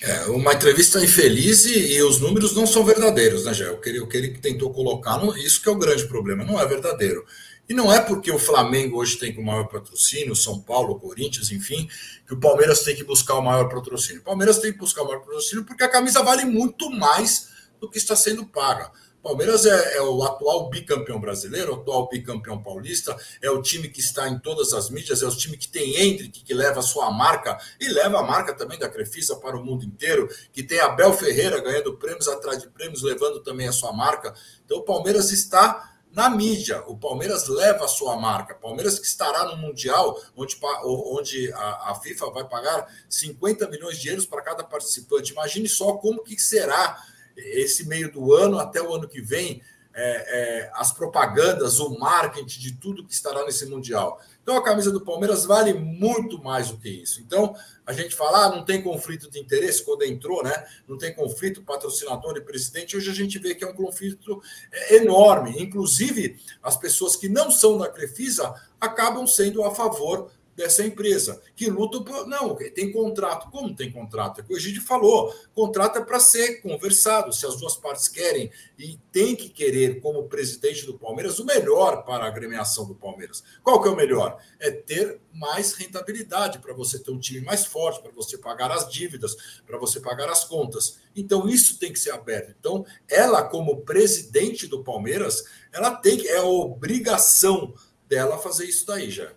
[0.00, 3.70] É uma entrevista infeliz e, e, os números não são verdadeiros, né, Gé?
[3.70, 6.42] O que ele, o que ele tentou colocar, não, isso que é o grande problema,
[6.42, 7.24] não é verdadeiro.
[7.68, 11.88] E não é porque o Flamengo hoje tem o maior patrocínio, São Paulo, Corinthians, enfim,
[12.26, 14.22] que o Palmeiras tem que buscar o maior patrocínio.
[14.22, 17.88] O Palmeiras tem que buscar o maior patrocínio porque a camisa vale muito mais do
[17.88, 18.90] que está sendo paga.
[19.22, 24.00] Palmeiras é, é, o atual bicampeão brasileiro, o atual bicampeão paulista, é o time que
[24.00, 27.10] está em todas as mídias, é o time que tem Hendrick, que leva a sua
[27.10, 31.12] marca e leva a marca também da Crefisa para o mundo inteiro, que tem Abel
[31.12, 34.34] Ferreira ganhando prêmios atrás de prêmios, levando também a sua marca.
[34.64, 36.82] Então o Palmeiras está na mídia.
[36.86, 38.54] O Palmeiras leva a sua marca.
[38.54, 44.08] Palmeiras que estará no Mundial, onde, onde a, a, FIFA vai pagar 50 milhões de
[44.08, 45.32] euros para cada participante.
[45.32, 47.02] Imagine só como que será
[47.36, 49.62] esse meio do ano até o ano que vem,
[49.94, 54.20] é, é, as propagandas, o marketing de tudo que estará nesse Mundial.
[54.42, 57.20] Então a camisa do Palmeiras vale muito mais do que isso.
[57.20, 57.54] Então
[57.86, 60.64] a gente fala, ah, não tem conflito de interesse quando entrou, né?
[60.88, 62.96] Não tem conflito patrocinador e presidente.
[62.96, 64.42] Hoje a gente vê que é um conflito
[64.72, 65.62] é, enorme.
[65.62, 71.70] Inclusive, as pessoas que não são da Crefisa acabam sendo a favor dessa empresa, que
[71.70, 72.26] luta por.
[72.26, 73.50] Não, tem contrato.
[73.50, 74.40] Como tem contrato?
[74.40, 77.32] É o que o Egídio falou: contrato é para ser conversado.
[77.32, 82.04] Se as duas partes querem e tem que querer, como presidente do Palmeiras, o melhor
[82.04, 83.42] para a agremiação do Palmeiras.
[83.62, 84.38] Qual que é o melhor?
[84.58, 88.90] É ter mais rentabilidade para você ter um time mais forte, para você pagar as
[88.90, 90.98] dívidas, para você pagar as contas.
[91.16, 92.54] Então, isso tem que ser aberto.
[92.58, 96.28] Então, ela, como presidente do Palmeiras, ela tem que.
[96.28, 97.74] É obrigação
[98.08, 99.32] dela fazer isso daí já.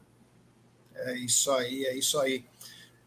[0.96, 2.46] É isso aí, é isso aí.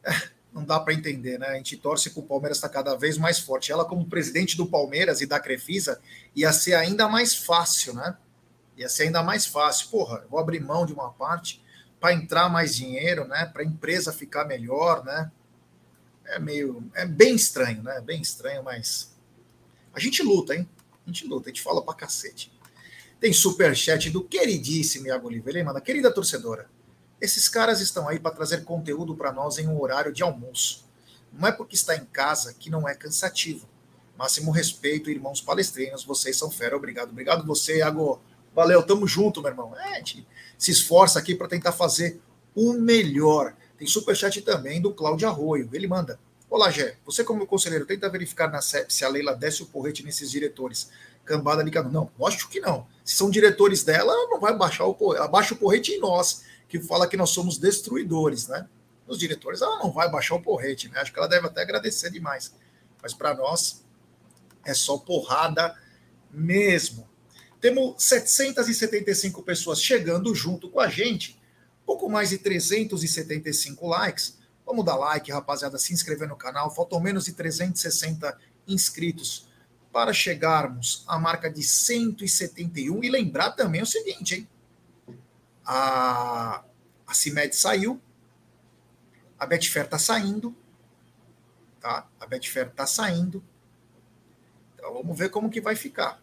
[0.53, 1.49] Não dá para entender, né?
[1.49, 3.71] A gente torce que o Palmeiras está cada vez mais forte.
[3.71, 6.01] Ela, como presidente do Palmeiras e da Crefisa,
[6.35, 8.17] ia ser ainda mais fácil, né?
[8.77, 9.89] Ia ser ainda mais fácil.
[9.89, 11.63] Porra, vou abrir mão de uma parte
[12.01, 13.45] para entrar mais dinheiro, né?
[13.47, 15.31] Para a empresa ficar melhor, né?
[16.25, 16.89] É meio.
[16.95, 18.01] É bem estranho, né?
[18.01, 19.15] Bem estranho, mas.
[19.93, 20.69] A gente luta, hein?
[21.05, 22.53] A gente luta, a gente fala pra cacete.
[23.21, 26.71] Tem superchat do queridíssimo Iago Oliveira, ele manda, querida torcedora.
[27.21, 30.85] Esses caras estão aí para trazer conteúdo para nós em um horário de almoço.
[31.33, 33.69] Não é porque está em casa que não é cansativo.
[34.17, 36.77] Máximo respeito, irmãos palestrinos, vocês são fera.
[36.77, 38.21] Obrigado, obrigado você, Iago.
[38.55, 39.77] Valeu, tamo junto, meu irmão.
[39.79, 40.27] É, a gente
[40.57, 42.21] se esforça aqui para tentar fazer
[42.55, 43.55] o melhor.
[43.77, 45.69] Tem superchat também do Cláudio Arroio.
[45.73, 46.19] Ele manda:
[46.51, 46.97] Olá, Gé.
[47.05, 50.91] Você, como conselheiro, tenta verificar na CEP se a Leila desce o porrete nesses diretores.
[51.25, 51.91] Cambada ligado.
[51.91, 52.87] Não, lógico que não.
[53.05, 55.23] Se são diretores dela, não vai baixar o porrete.
[55.23, 58.69] Abaixa o porrete em nós que fala que nós somos destruidores, né?
[59.07, 61.01] Os diretores, ela não vai baixar o porrete, né?
[61.01, 62.55] Acho que ela deve até agradecer demais.
[63.03, 63.85] Mas para nós
[64.65, 65.75] é só porrada
[66.31, 67.09] mesmo.
[67.61, 71.41] Temos 775 pessoas chegando junto com a gente,
[71.87, 74.39] pouco mais de 375 likes.
[74.65, 76.73] Vamos dar like, rapaziada, se inscrever no canal.
[76.73, 79.49] Faltam menos de 360 inscritos
[79.91, 83.03] para chegarmos à marca de 171.
[83.03, 84.49] E lembrar também o seguinte, hein?
[85.71, 86.65] A,
[87.07, 88.01] a CIMED saiu,
[89.39, 90.57] a Betfair está saindo,
[91.79, 92.09] tá?
[92.19, 93.45] A Betfair está saindo.
[94.75, 96.23] Então vamos ver como que vai ficar.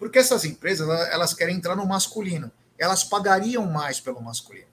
[0.00, 2.50] Porque essas empresas, elas querem entrar no masculino.
[2.76, 4.66] Elas pagariam mais pelo masculino.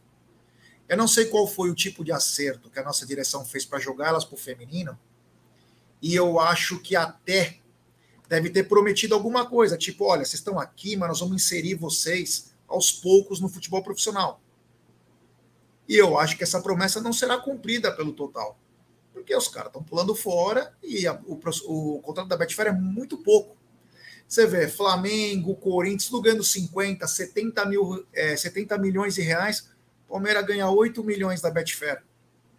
[0.89, 3.79] Eu não sei qual foi o tipo de acerto que a nossa direção fez para
[3.79, 4.99] jogar elas para o feminino.
[6.01, 7.59] E eu acho que até
[8.27, 12.52] deve ter prometido alguma coisa, tipo, olha, vocês estão aqui, mas nós vamos inserir vocês
[12.67, 14.41] aos poucos no futebol profissional.
[15.87, 18.57] E eu acho que essa promessa não será cumprida pelo total.
[19.11, 23.17] Porque os caras estão pulando fora e a, o, o, contrato da Betfair é muito
[23.17, 23.55] pouco.
[24.27, 29.69] Você vê Flamengo, Corinthians, tudo ganhando 50, 70, mil, é, 70 milhões de reais.
[30.09, 32.03] Palmeiras ganha 8 milhões da Betfair.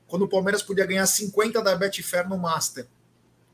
[0.07, 2.87] Quando o Palmeiras podia ganhar 50 da Betfair no Master.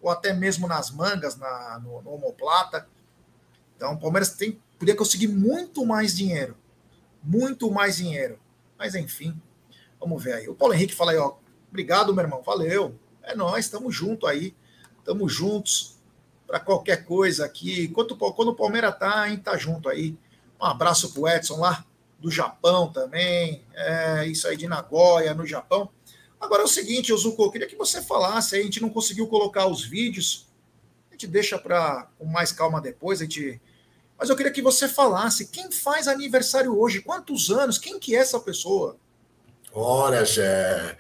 [0.03, 2.87] Ou até mesmo nas mangas, na, no, no Homoplata.
[3.81, 6.55] Então o Palmeiras tem podia conseguir muito mais dinheiro.
[7.23, 8.39] Muito mais dinheiro.
[8.79, 9.41] Mas enfim,
[9.99, 10.49] vamos ver aí.
[10.51, 11.37] O Paulo Henrique fala aí, ó.
[11.71, 12.43] Obrigado, meu irmão.
[12.43, 12.95] Valeu.
[13.23, 14.55] É nós, estamos juntos aí.
[14.99, 15.99] Estamos juntos
[16.47, 17.89] para qualquer coisa aqui.
[17.89, 20.15] Quando, quando o Palmeiras tá, hein, tá junto aí.
[20.61, 21.83] Um abraço pro Edson lá
[22.19, 23.65] do Japão também.
[23.75, 25.89] É, isso aí de Nagoya, no Japão.
[26.39, 29.85] Agora é o seguinte, Ozuko, queria que você falasse, a gente não conseguiu colocar os
[29.85, 30.47] vídeos,
[31.11, 33.61] a gente deixa para com mais calma depois, a gente
[34.21, 38.19] mas eu queria que você falasse quem faz aniversário hoje, quantos anos, quem que é
[38.19, 38.99] essa pessoa?
[39.73, 40.99] Olha, Jé,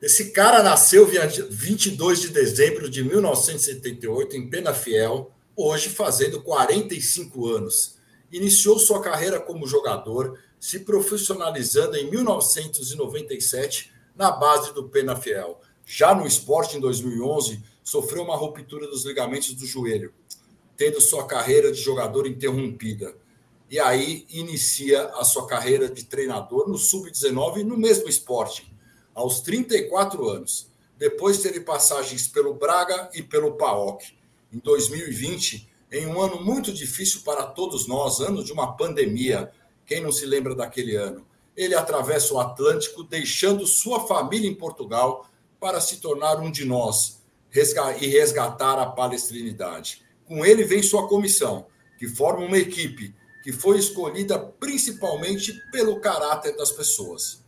[0.00, 1.04] esse cara nasceu
[1.50, 7.98] 22 de dezembro de 1978 em Penafiel, hoje fazendo 45 anos.
[8.30, 15.60] Iniciou sua carreira como jogador, se profissionalizando em 1997 na base do Penafiel.
[15.84, 20.14] Já no esporte, em 2011, sofreu uma ruptura dos ligamentos do joelho
[20.76, 23.14] tendo sua carreira de jogador interrompida.
[23.70, 28.70] E aí inicia a sua carreira de treinador no Sub-19 no mesmo esporte,
[29.14, 30.70] aos 34 anos.
[30.98, 34.14] Depois teve passagens pelo Braga e pelo PAOK.
[34.52, 39.50] Em 2020, em um ano muito difícil para todos nós, ano de uma pandemia,
[39.86, 41.26] quem não se lembra daquele ano?
[41.56, 45.26] Ele atravessa o Atlântico, deixando sua família em Portugal
[45.60, 47.22] para se tornar um de nós
[48.00, 50.02] e resgatar a palestrinidade.
[50.26, 51.66] Com ele vem sua comissão,
[51.98, 57.42] que forma uma equipe que foi escolhida principalmente pelo caráter das pessoas.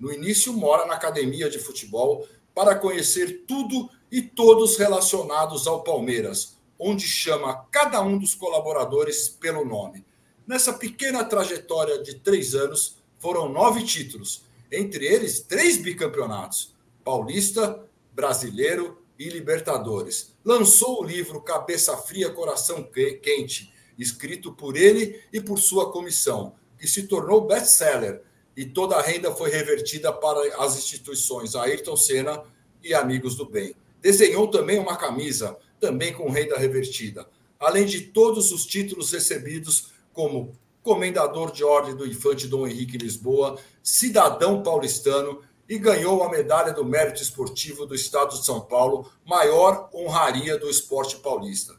[0.00, 6.56] No início, mora na academia de futebol para conhecer tudo e todos relacionados ao Palmeiras,
[6.78, 10.04] onde chama cada um dos colaboradores pelo nome.
[10.46, 17.82] Nessa pequena trajetória de três anos, foram nove títulos, entre eles três bicampeonatos: Paulista,
[18.12, 20.33] Brasileiro e Libertadores.
[20.44, 26.86] Lançou o livro Cabeça Fria, Coração Quente, escrito por ele e por sua comissão, que
[26.86, 28.22] se tornou best-seller
[28.54, 32.42] e toda a renda foi revertida para as instituições Ayrton Senna
[32.82, 33.74] e Amigos do Bem.
[34.02, 37.26] Desenhou também uma camisa, também com renda revertida,
[37.58, 40.52] além de todos os títulos recebidos como
[40.82, 46.84] Comendador de Ordem do Infante Dom Henrique Lisboa, cidadão paulistano e ganhou a medalha do
[46.84, 51.74] Mérito Esportivo do Estado de São Paulo, maior honraria do esporte paulista.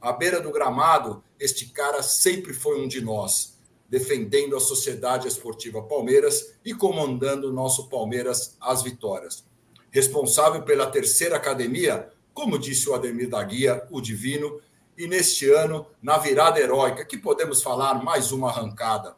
[0.00, 5.82] À beira do gramado, este cara sempre foi um de nós, defendendo a Sociedade Esportiva
[5.82, 9.48] Palmeiras e comandando o nosso Palmeiras às vitórias
[9.90, 14.60] responsável pela terceira academia, como disse o Ademir da Guia, o Divino,
[14.96, 19.16] e neste ano, na virada heróica, que podemos falar mais uma arrancada,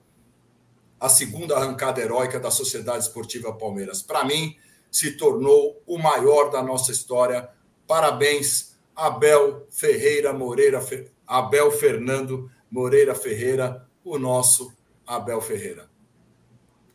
[1.03, 4.01] a segunda arrancada heróica da Sociedade Esportiva Palmeiras.
[4.01, 4.57] Para mim,
[4.89, 7.49] se tornou o maior da nossa história.
[7.89, 10.81] Parabéns, Abel Ferreira Moreira,
[11.27, 14.73] Abel Fernando Moreira Ferreira, o nosso
[15.05, 15.91] Abel Ferreira.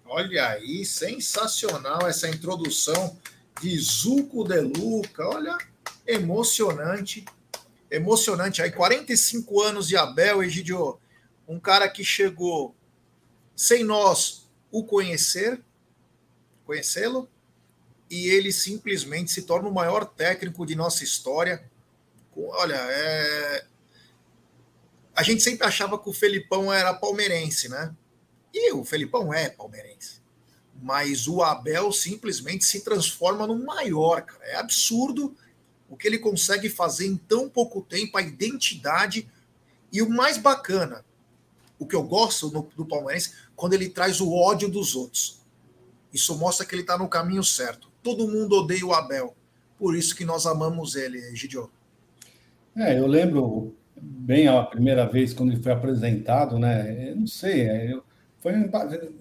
[0.06, 3.20] Olha aí, sensacional essa introdução
[3.62, 5.28] de Zuco de Luca.
[5.28, 5.58] Olha,
[6.08, 7.26] emocionante.
[7.92, 8.62] Emocionante.
[8.62, 10.98] Aí, 45 anos de Abel, Egidio.
[11.46, 12.74] Um cara que chegou
[13.58, 15.62] sem nós o conhecer,
[16.66, 17.28] conhecê-lo,
[18.10, 21.70] e ele simplesmente se torna o maior técnico de nossa história.
[22.34, 23.66] Olha, é...
[25.14, 27.94] a gente sempre achava que o Felipão era palmeirense, né?
[28.54, 30.18] E o Felipão é palmeirense
[30.82, 34.46] mas o Abel simplesmente se transforma no maior, cara.
[34.46, 35.36] É absurdo
[35.90, 39.30] o que ele consegue fazer em tão pouco tempo, a identidade
[39.92, 41.04] e o mais bacana,
[41.80, 45.42] o que eu gosto no, do palmeirense, quando ele traz o ódio dos outros.
[46.14, 47.90] Isso mostra que ele está no caminho certo.
[48.02, 49.36] Todo mundo odeia o Abel,
[49.78, 51.70] por isso que nós amamos ele, Gidio.
[52.76, 57.10] É, eu lembro bem a primeira vez quando ele foi apresentado, né?
[57.10, 58.04] Eu não sei, eu,
[58.40, 58.54] foi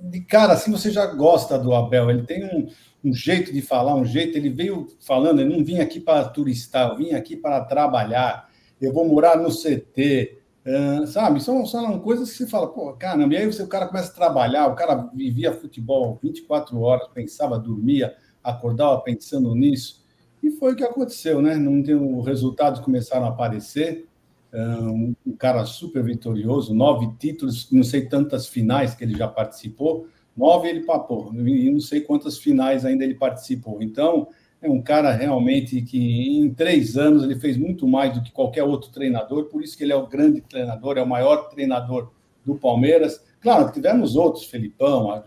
[0.03, 2.11] de cara assim você já gosta do Abel.
[2.11, 2.69] Ele tem um,
[3.03, 4.37] um jeito de falar, um jeito.
[4.37, 5.41] Ele veio falando.
[5.41, 8.51] Eu não vim aqui para turistar, eu vim aqui para trabalhar.
[8.81, 10.36] Eu vou morar no CT,
[10.67, 11.43] uh, sabe?
[11.43, 13.35] São, são coisas que você fala, pô, caramba.
[13.35, 14.67] E aí você, o cara começa a trabalhar.
[14.67, 20.05] O cara vivia futebol 24 horas, pensava, dormia, acordava pensando nisso.
[20.43, 21.57] E foi o que aconteceu, né?
[21.57, 24.07] Não deu, os resultados começaram a aparecer
[24.55, 30.69] um, cara super vitorioso, nove títulos, não sei tantas finais que ele já participou, nove
[30.69, 33.83] ele papou, e não sei quantas finais ainda ele participou.
[33.83, 34.29] Então,
[34.63, 38.65] é um cara realmente que em três anos ele fez muito mais do que qualquer
[38.65, 42.11] outro treinador, por isso que ele é o grande treinador, é o maior treinador
[42.45, 43.23] do Palmeiras.
[43.41, 45.23] Claro, tivemos outros, Felipão,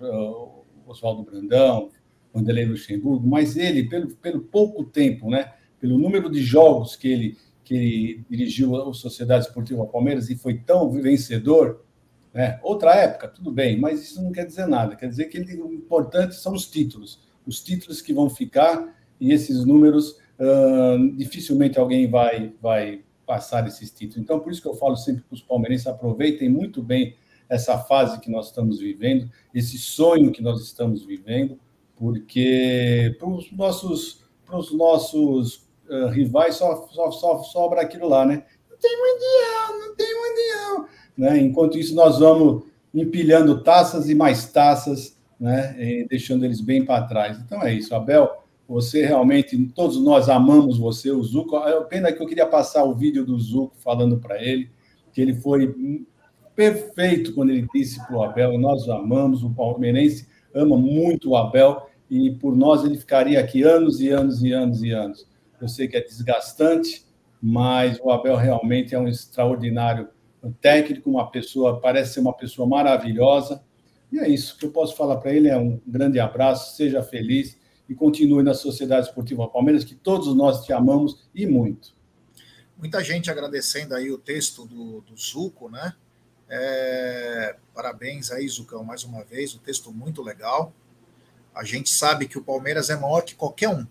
[0.87, 1.89] Oswaldo Brandão,
[2.33, 7.37] Vanderlei Luxemburgo, mas ele, pelo, pelo pouco tempo, né, pelo número de jogos que ele
[7.69, 11.85] que ele dirigiu a Sociedade Esportiva Palmeiras e foi tão vencedor,
[12.33, 12.59] né?
[12.63, 14.95] outra época, tudo bem, mas isso não quer dizer nada.
[14.95, 19.31] Quer dizer que ele, o importante são os títulos, os títulos que vão ficar e
[19.31, 24.23] esses números uh, dificilmente alguém vai, vai passar esses títulos.
[24.23, 27.15] Então, por isso que eu falo sempre para os palmeirenses aproveitem muito bem
[27.47, 31.59] essa fase que nós estamos vivendo, esse sonho que nós estamos vivendo,
[31.95, 38.25] porque para os nossos, para os nossos uh, rivais, só, só, só, sobra aquilo lá,
[38.25, 38.45] né?
[38.69, 40.89] Não tem mundial, não tem mundial.
[41.17, 41.37] Né?
[41.39, 45.75] Enquanto isso, nós vamos empilhando taças e mais taças, né?
[45.77, 47.39] E deixando eles bem para trás.
[47.39, 48.43] Então é isso, Abel.
[48.69, 51.57] Você realmente, todos nós amamos você, o Zuco.
[51.57, 54.69] É pena que eu queria passar o vídeo do Zuco falando para ele
[55.11, 56.05] que ele foi
[56.55, 61.89] perfeito quando ele disse para o Abel: nós amamos, o palmeirense ama muito o Abel
[62.11, 65.27] e por nós ele ficaria aqui anos e anos e anos e anos.
[65.59, 67.07] Eu sei que é desgastante,
[67.41, 70.09] mas o Abel realmente é um extraordinário
[70.61, 73.63] técnico, uma pessoa, parece ser uma pessoa maravilhosa.
[74.11, 75.47] E é isso que eu posso falar para ele.
[75.47, 77.58] É um grande abraço, seja feliz
[77.89, 81.97] e continue na Sociedade Esportiva Palmeiras, que todos nós te amamos e muito.
[82.77, 85.95] Muita gente agradecendo aí o texto do, do Zuco, né?
[86.47, 90.71] É, parabéns aí, Zucão, mais uma vez, o texto muito legal.
[91.53, 93.85] A gente sabe que o Palmeiras é maior que qualquer um,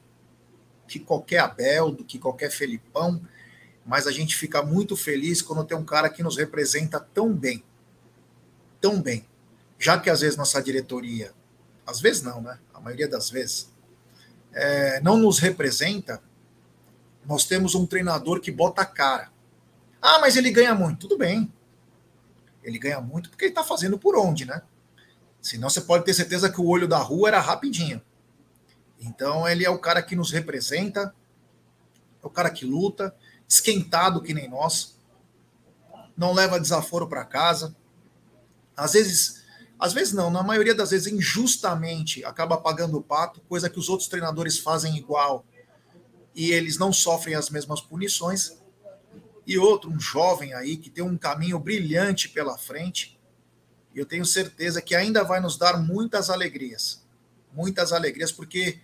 [0.86, 3.20] que qualquer Abel, do que qualquer Felipão,
[3.84, 7.64] mas a gente fica muito feliz quando tem um cara que nos representa tão bem.
[8.80, 9.26] Tão bem.
[9.78, 11.32] Já que às vezes nossa diretoria,
[11.84, 12.58] às vezes não, né?
[12.72, 13.72] A maioria das vezes,
[14.52, 16.22] é, não nos representa,
[17.24, 19.30] nós temos um treinador que bota a cara.
[20.00, 21.00] Ah, mas ele ganha muito.
[21.00, 21.52] Tudo bem.
[22.62, 24.62] Ele ganha muito porque ele está fazendo por onde, né?
[25.40, 28.00] Senão você pode ter certeza que o olho da rua era rapidinho.
[29.00, 31.14] Então ele é o cara que nos representa,
[32.22, 33.14] é o cara que luta,
[33.48, 34.98] esquentado que nem nós,
[36.16, 37.74] não leva desaforo para casa.
[38.76, 39.37] Às vezes,
[39.78, 43.88] às vezes não, na maioria das vezes injustamente acaba pagando o pato, coisa que os
[43.88, 45.46] outros treinadores fazem igual
[46.34, 48.58] e eles não sofrem as mesmas punições.
[49.46, 53.18] E outro, um jovem aí que tem um caminho brilhante pela frente,
[53.94, 57.04] eu tenho certeza que ainda vai nos dar muitas alegrias.
[57.52, 58.78] Muitas alegrias, porque,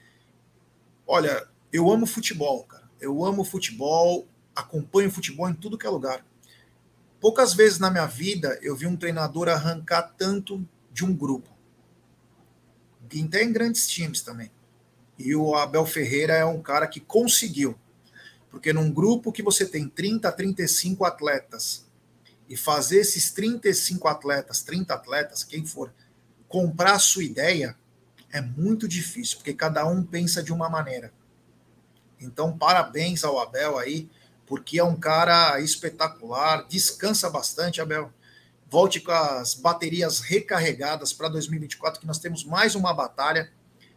[1.06, 2.88] olha, eu amo futebol, cara.
[3.00, 6.24] Eu amo futebol, acompanho futebol em tudo que é lugar.
[7.20, 11.50] Poucas vezes na minha vida eu vi um treinador arrancar tanto de um grupo.
[13.12, 14.50] E até em grandes times também.
[15.18, 17.76] E o Abel Ferreira é um cara que conseguiu.
[18.50, 21.84] Porque num grupo que você tem 30 a 35 atletas,
[22.48, 25.92] e fazer esses 35 atletas, 30 atletas, quem for,
[26.48, 27.76] comprar a sua ideia,
[28.30, 31.12] é muito difícil, porque cada um pensa de uma maneira.
[32.20, 34.08] Então, parabéns ao Abel aí,
[34.46, 38.12] porque é um cara espetacular, descansa bastante, Abel.
[38.68, 43.52] Volte com as baterias recarregadas para 2024, que nós temos mais uma batalha,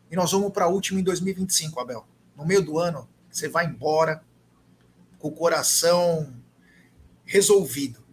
[0.10, 2.06] e nós vamos para a última em 2025, Abel.
[2.36, 4.24] No meio do ano, você vai embora
[5.20, 6.34] com o coração
[7.26, 8.08] resolvido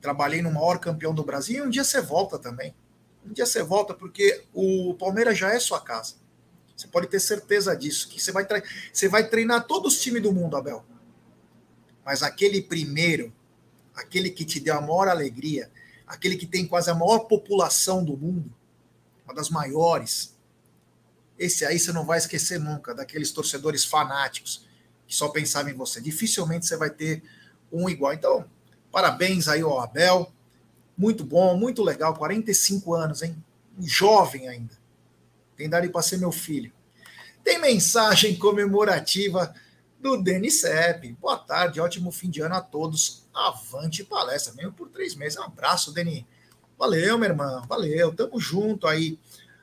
[0.00, 2.74] trabalhei no maior campeão do Brasil, e um dia você volta também.
[3.24, 6.14] Um dia você volta, porque o Palmeiras já é sua casa.
[6.74, 8.46] Você pode ter certeza disso, que você vai,
[8.92, 10.84] você vai treinar todos os times do mundo, Abel.
[12.04, 13.32] Mas aquele primeiro,
[14.00, 15.70] aquele que te deu a maior alegria,
[16.06, 18.52] aquele que tem quase a maior população do mundo,
[19.24, 20.36] uma das maiores,
[21.38, 24.66] esse aí você não vai esquecer nunca, daqueles torcedores fanáticos
[25.06, 26.00] que só pensavam em você.
[26.00, 27.22] Dificilmente você vai ter
[27.72, 28.12] um igual.
[28.12, 28.46] Então,
[28.90, 30.32] Parabéns aí ao Abel.
[30.96, 32.14] Muito bom, muito legal.
[32.14, 33.36] 45 anos, hein?
[33.78, 34.74] Jovem ainda.
[35.56, 36.72] Tem dado para ser meu filho.
[37.44, 39.54] Tem mensagem comemorativa
[39.98, 41.12] do Denis Sepp.
[41.20, 43.19] Boa tarde, ótimo fim de ano a todos.
[43.32, 45.38] Avante palestra, mesmo por três meses.
[45.38, 46.24] Um abraço, Denis.
[46.78, 47.62] Valeu, minha irmã.
[47.68, 49.18] Valeu, tamo junto aí.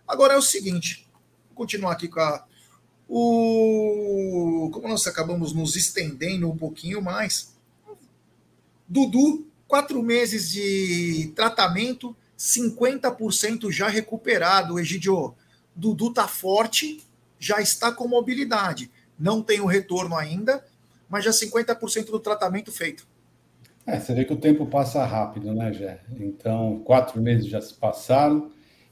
[0.07, 1.07] Agora é o seguinte,
[1.49, 2.45] vou continuar aqui com a.
[3.09, 7.55] O, como nós acabamos nos estendendo um pouquinho mais,
[8.87, 14.79] Dudu, quatro meses de tratamento, 50% já recuperado.
[14.79, 15.35] Egidio,
[15.75, 17.03] Dudu tá forte,
[17.39, 18.91] já está com mobilidade.
[19.19, 20.65] Não tem o retorno ainda,
[21.09, 23.07] mas já 50% do tratamento feito.
[23.87, 26.01] É, você vê que o tempo passa rápido, né, Jé?
[26.19, 28.51] Então, quatro meses já se passaram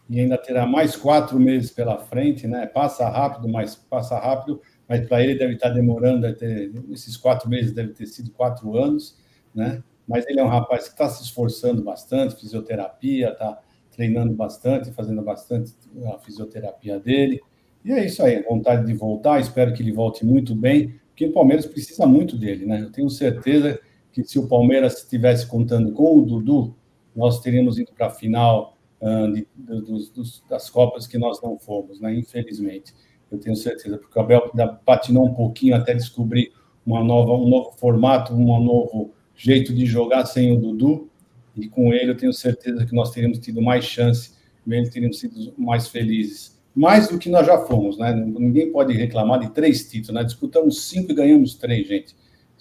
[0.09, 2.65] e ainda terá mais quatro meses pela frente, né?
[2.65, 7.49] Passa rápido, mas passa rápido, mas para ele deve estar demorando, deve ter, esses quatro
[7.49, 9.23] meses deve ter sido quatro anos
[9.55, 9.81] né?
[10.07, 15.21] Mas ele é um rapaz que está se esforçando bastante, fisioterapia, está treinando bastante, fazendo
[15.21, 15.73] bastante
[16.13, 17.41] a fisioterapia dele.
[17.83, 21.31] E é isso aí, vontade de voltar, espero que ele volte muito bem, porque o
[21.31, 22.81] Palmeiras precisa muito dele, né?
[22.81, 23.81] Eu tenho certeza que
[24.23, 26.75] se o Palmeiras estivesse contando com o Dudu,
[27.15, 31.57] nós teríamos ido para a final uh, de, dos, dos, das Copas que nós não
[31.57, 32.13] fomos, né?
[32.13, 32.93] Infelizmente.
[33.31, 34.51] Eu tenho certeza, porque o Abel
[34.85, 36.53] patinou um pouquinho até descobrir
[36.85, 41.09] uma nova, um novo formato, um novo jeito de jogar sem o Dudu,
[41.55, 44.33] e com ele eu tenho certeza que nós teríamos tido mais chance,
[44.65, 46.55] mesmo teríamos sido mais felizes.
[46.75, 48.13] Mais do que nós já fomos, né?
[48.13, 50.23] Ninguém pode reclamar de três títulos, né?
[50.23, 52.15] Disputamos cinco e ganhamos três, gente.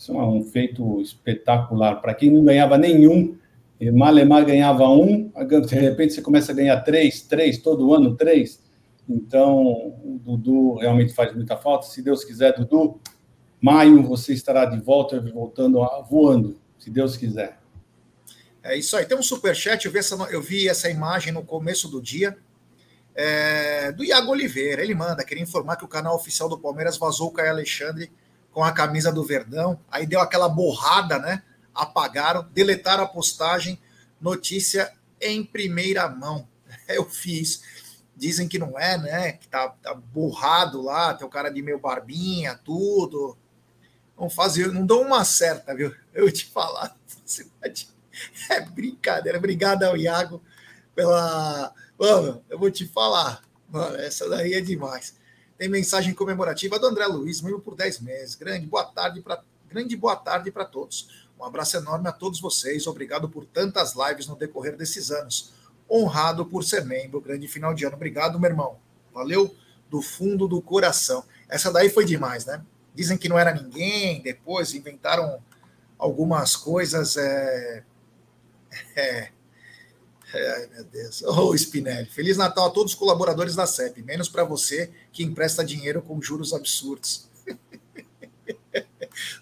[0.05, 2.03] Isso é um feito espetacular.
[2.03, 3.39] Para quem não ganhava nenhum,
[3.95, 5.33] Malemar ganhava um,
[5.67, 8.63] de repente você começa a ganhar três, três, todo ano três.
[9.09, 9.63] Então,
[10.05, 11.87] o Dudu realmente faz muita falta.
[11.87, 13.01] Se Deus quiser, Dudu,
[13.59, 15.81] maio você estará de volta, voltando,
[16.11, 17.59] voando se Deus quiser.
[18.63, 19.07] É isso aí.
[19.07, 22.37] Tem um superchat, eu vi essa, eu vi essa imagem no começo do dia,
[23.15, 24.83] é, do Iago Oliveira.
[24.83, 28.11] Ele manda, queria informar que o canal oficial do Palmeiras vazou o Caio Alexandre
[28.55, 29.79] com a camisa do Verdão.
[29.91, 31.43] Aí deu aquela borrada, né?
[31.75, 33.79] Apagaram, deletaram a postagem.
[34.21, 36.49] Notícia em primeira mão.
[36.89, 37.63] Eu fiz.
[38.17, 39.33] Dizem que não é, né?
[39.33, 43.37] Que tá, tá borrado lá, tem o cara de meio barbinha, tudo.
[44.17, 45.93] Não fazer, não dão uma certa, viu?
[46.15, 46.97] Eu te falar.
[48.49, 49.39] É brincadeira.
[49.39, 50.41] Obrigado ao Iago
[50.95, 51.75] pela.
[51.99, 53.43] Mano, eu vou te falar.
[53.69, 55.17] Mano, essa daí é demais.
[55.57, 58.35] Tem mensagem comemorativa do André Luiz, mesmo por 10 meses.
[58.35, 61.27] Grande boa tarde para grande boa tarde para todos.
[61.39, 62.87] Um abraço enorme a todos vocês.
[62.87, 65.53] Obrigado por tantas lives no decorrer desses anos.
[65.91, 67.21] Honrado por ser membro.
[67.21, 67.97] Grande final de ano.
[67.97, 68.79] Obrigado, meu irmão.
[69.13, 69.55] Valeu
[69.91, 71.25] do fundo do coração.
[71.49, 72.63] Essa daí foi demais, né?
[72.95, 75.43] Dizem que não era ninguém, depois inventaram
[75.99, 77.17] algumas coisas.
[77.17, 77.85] É,
[78.97, 79.31] é,
[80.35, 81.23] Ai, meu Deus.
[81.23, 82.07] Ô, oh, Spinelli.
[82.07, 86.21] Feliz Natal a todos os colaboradores da CEP, menos para você que empresta dinheiro com
[86.21, 87.29] juros absurdos.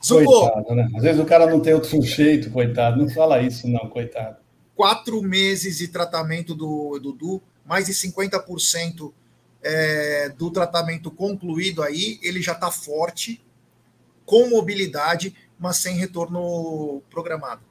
[0.07, 0.91] coitado, né?
[0.95, 2.99] Às vezes o cara não tem outro jeito, coitado.
[3.01, 4.37] Não fala isso, não, coitado.
[4.77, 9.13] Quatro meses de tratamento do Dudu, mais de 50%
[9.63, 13.43] é, do tratamento concluído aí, ele já está forte,
[14.27, 17.63] com mobilidade, mas sem retorno programado.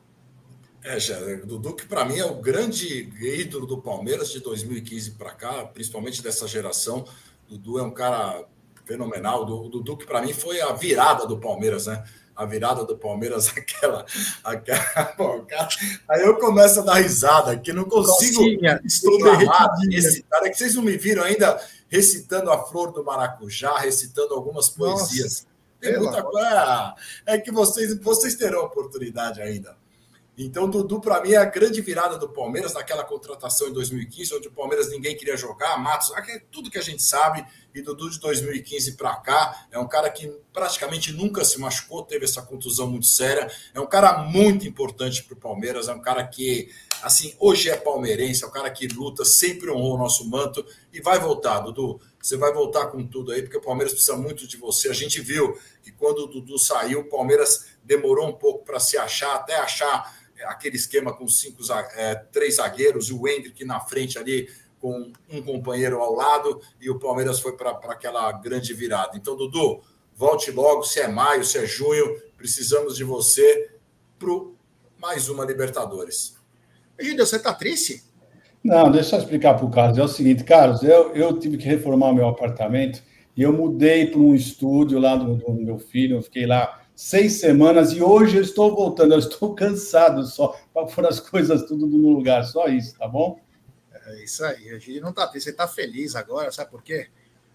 [0.84, 0.98] É,
[1.46, 6.24] Dudu, que para mim é o grande ídolo do Palmeiras de 2015 para cá, principalmente
[6.24, 7.06] dessa geração.
[7.48, 8.46] Dudu é um cara
[8.86, 9.44] fenomenal.
[9.44, 12.04] O Dudu, que para mim foi a virada do Palmeiras, né?
[12.36, 14.06] A virada do Palmeiras, aquela.
[14.44, 15.70] aquela bom, cara,
[16.10, 18.42] aí eu começo a dar risada, que não consigo.
[18.84, 19.20] Estou
[19.92, 24.34] esse cara, é que vocês não me viram ainda recitando a flor do maracujá, recitando
[24.34, 25.46] algumas poesias.
[25.46, 25.46] Nossa,
[25.80, 26.96] Tem muita coisa.
[27.28, 29.81] É que vocês, vocês terão oportunidade ainda.
[30.44, 34.48] Então, Dudu, para mim, é a grande virada do Palmeiras naquela contratação em 2015, onde
[34.48, 36.12] o Palmeiras ninguém queria jogar, Matos,
[36.50, 37.46] tudo que a gente sabe.
[37.74, 42.26] E Dudu de 2015 para cá é um cara que praticamente nunca se machucou, teve
[42.26, 43.50] essa contusão muito séria.
[43.74, 46.70] É um cara muito importante para o Palmeiras, é um cara que,
[47.04, 51.00] assim, hoje é palmeirense, é um cara que luta, sempre honrou o nosso manto e
[51.00, 52.02] vai voltar, Dudu.
[52.22, 54.90] Você vai voltar com tudo aí, porque o Palmeiras precisa muito de você.
[54.90, 58.98] A gente viu que quando o Dudu saiu, o Palmeiras demorou um pouco para se
[58.98, 61.62] achar, até achar aquele esquema com cinco,
[61.96, 66.90] é, três zagueiros e o Hendrick na frente ali com um companheiro ao lado e
[66.90, 69.16] o Palmeiras foi para aquela grande virada.
[69.16, 69.82] Então, Dudu,
[70.16, 73.70] volte logo, se é maio, se é junho, precisamos de você
[74.18, 74.30] para
[75.00, 76.36] mais uma Libertadores.
[76.98, 78.04] Egídio, você está triste?
[78.64, 79.98] Não, deixa eu explicar para o Carlos.
[79.98, 83.02] É o seguinte, Carlos, eu, eu tive que reformar o meu apartamento
[83.36, 87.40] e eu mudei para um estúdio lá do, do meu filho, eu fiquei lá seis
[87.40, 89.16] semanas e hoje eu estou voltando.
[89.16, 93.42] Eu estou cansado só para pôr as coisas tudo no lugar, só isso, tá bom?
[93.92, 94.72] É isso aí.
[94.72, 97.10] O Egídio não está Você está feliz agora, sabe por quê?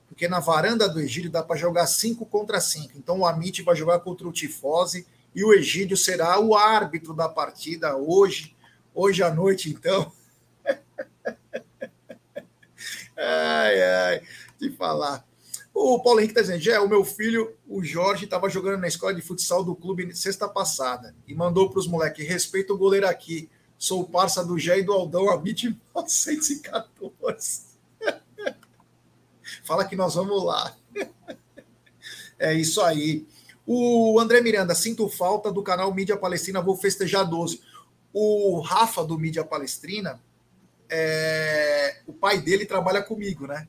[0.09, 2.95] Porque na varanda do Egídio dá para jogar cinco contra cinco.
[2.97, 7.29] Então o Amit vai jogar contra o Tifose e o Egídio será o árbitro da
[7.29, 8.57] partida hoje,
[8.93, 10.11] hoje à noite, então.
[13.17, 14.23] ai, ai,
[14.59, 15.25] de falar.
[15.79, 19.13] O Paulo Henrique está dizendo, Gé, o meu filho, o Jorge, estava jogando na escola
[19.13, 23.51] de futsal do clube sexta passada e mandou para os moleques, respeita o goleiro aqui,
[23.77, 25.65] sou parça do Gé e do Aldão, a BIT
[25.95, 27.67] 1914.
[29.65, 30.75] Fala que nós vamos lá.
[32.39, 33.27] é isso aí.
[33.67, 37.61] O André Miranda, sinto falta do canal Mídia Palestrina, vou festejar 12.
[38.15, 40.23] O Rafa do Mídia Palestrina,
[40.89, 42.01] é...
[42.07, 43.69] o pai dele trabalha comigo, né?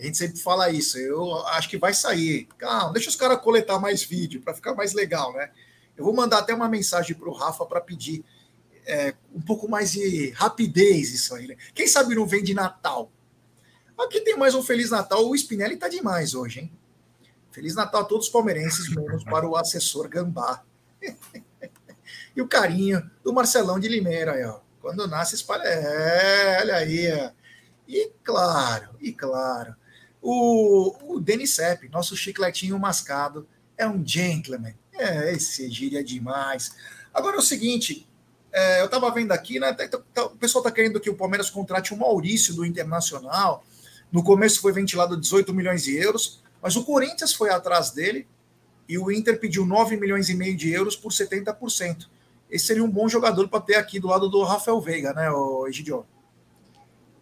[0.00, 0.96] A gente sempre fala isso.
[0.96, 2.48] Eu acho que vai sair.
[2.56, 5.50] Calma, deixa os caras coletar mais vídeo para ficar mais legal, né?
[5.94, 8.24] Eu vou mandar até uma mensagem para o Rafa para pedir
[8.86, 11.48] é, um pouco mais de rapidez isso aí.
[11.48, 11.56] Né?
[11.74, 13.12] Quem sabe não vem de Natal?
[13.98, 15.28] Aqui tem mais um Feliz Natal.
[15.28, 16.72] O Spinelli tá demais hoje, hein?
[17.52, 20.64] Feliz Natal a todos os palmeirenses, menos para o assessor Gambá.
[22.34, 24.60] e o carinho do Marcelão de Limeira, aí, ó.
[24.80, 25.64] Quando nasce, espalha.
[25.64, 27.12] É, olha aí.
[27.12, 27.30] Ó.
[27.86, 29.74] E claro, e claro,
[30.22, 33.46] o, o Sepp, nosso chicletinho mascado,
[33.76, 34.74] é um gentleman.
[34.92, 36.72] É, esse gíria demais.
[37.12, 38.06] Agora é o seguinte,
[38.52, 39.72] é, eu estava vendo aqui, né?
[39.72, 43.64] Tá, tá, o pessoal está querendo que o Palmeiras contrate o Maurício do Internacional.
[44.12, 48.26] No começo foi ventilado 18 milhões de euros, mas o Corinthians foi atrás dele
[48.88, 52.08] e o Inter pediu 9 milhões e meio de euros por 70%.
[52.50, 55.28] Esse seria um bom jogador para ter aqui do lado do Rafael Veiga, né,
[55.68, 56.04] Egidio?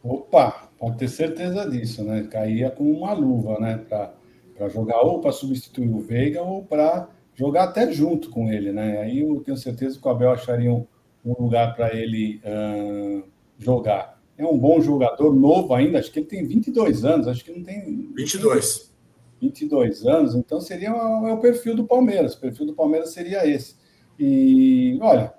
[0.03, 2.27] Opa, pode ter certeza disso, né?
[2.31, 3.85] Caía com uma luva, né?
[3.89, 9.01] Para jogar ou para substituir o Veiga ou para jogar até junto com ele, né?
[9.01, 10.87] Aí eu tenho certeza que o Abel acharia um,
[11.25, 13.23] um lugar para ele uh,
[13.59, 14.21] jogar.
[14.37, 17.63] É um bom jogador, novo ainda, acho que ele tem 22 anos, acho que não
[17.63, 18.13] tem.
[18.15, 18.93] 22.
[19.41, 22.35] 22 anos, então seria o, é o perfil do Palmeiras.
[22.35, 23.77] O perfil do Palmeiras seria esse.
[24.19, 25.33] E olha,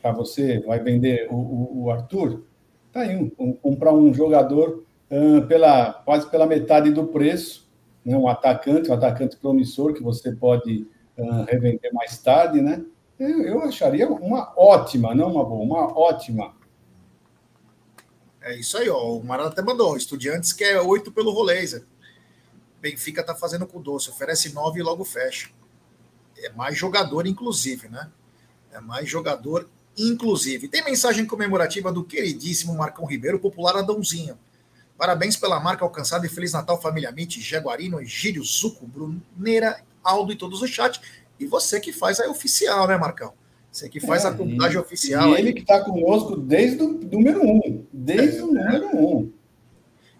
[0.00, 2.44] para você vai vender o, o, o Arthur,
[2.96, 7.68] Tá aí, um, um, comprar um jogador uh, pela, quase pela metade do preço,
[8.02, 8.16] né?
[8.16, 10.86] um atacante, um atacante promissor que você pode
[11.18, 12.82] uh, revender mais tarde, né?
[13.20, 16.54] Eu, eu acharia uma ótima, não uma boa, uma ótima.
[18.40, 19.18] É isso aí, ó.
[19.18, 19.94] O Marada até mandou.
[19.94, 21.84] Estudiantes quer oito pelo Roleiser.
[22.80, 25.50] Benfica tá fazendo com doce, oferece nove e logo fecha.
[26.38, 28.10] É mais jogador, inclusive, né?
[28.72, 30.68] É mais jogador, inclusive.
[30.68, 34.38] Tem mensagem comemorativa do queridíssimo Marcão Ribeiro, popular Adãozinho.
[34.98, 40.36] Parabéns pela marca alcançada e Feliz Natal, família Mitty, Jaguarino, Egílio, Zuco, Bruneira, Aldo e
[40.36, 41.00] todos o chat.
[41.38, 43.32] E você que faz a oficial, né, Marcão?
[43.70, 45.34] Você que faz é, a contagem oficial.
[45.34, 47.84] E ele que está conosco desde o número um.
[47.92, 49.32] Desde é, o número um.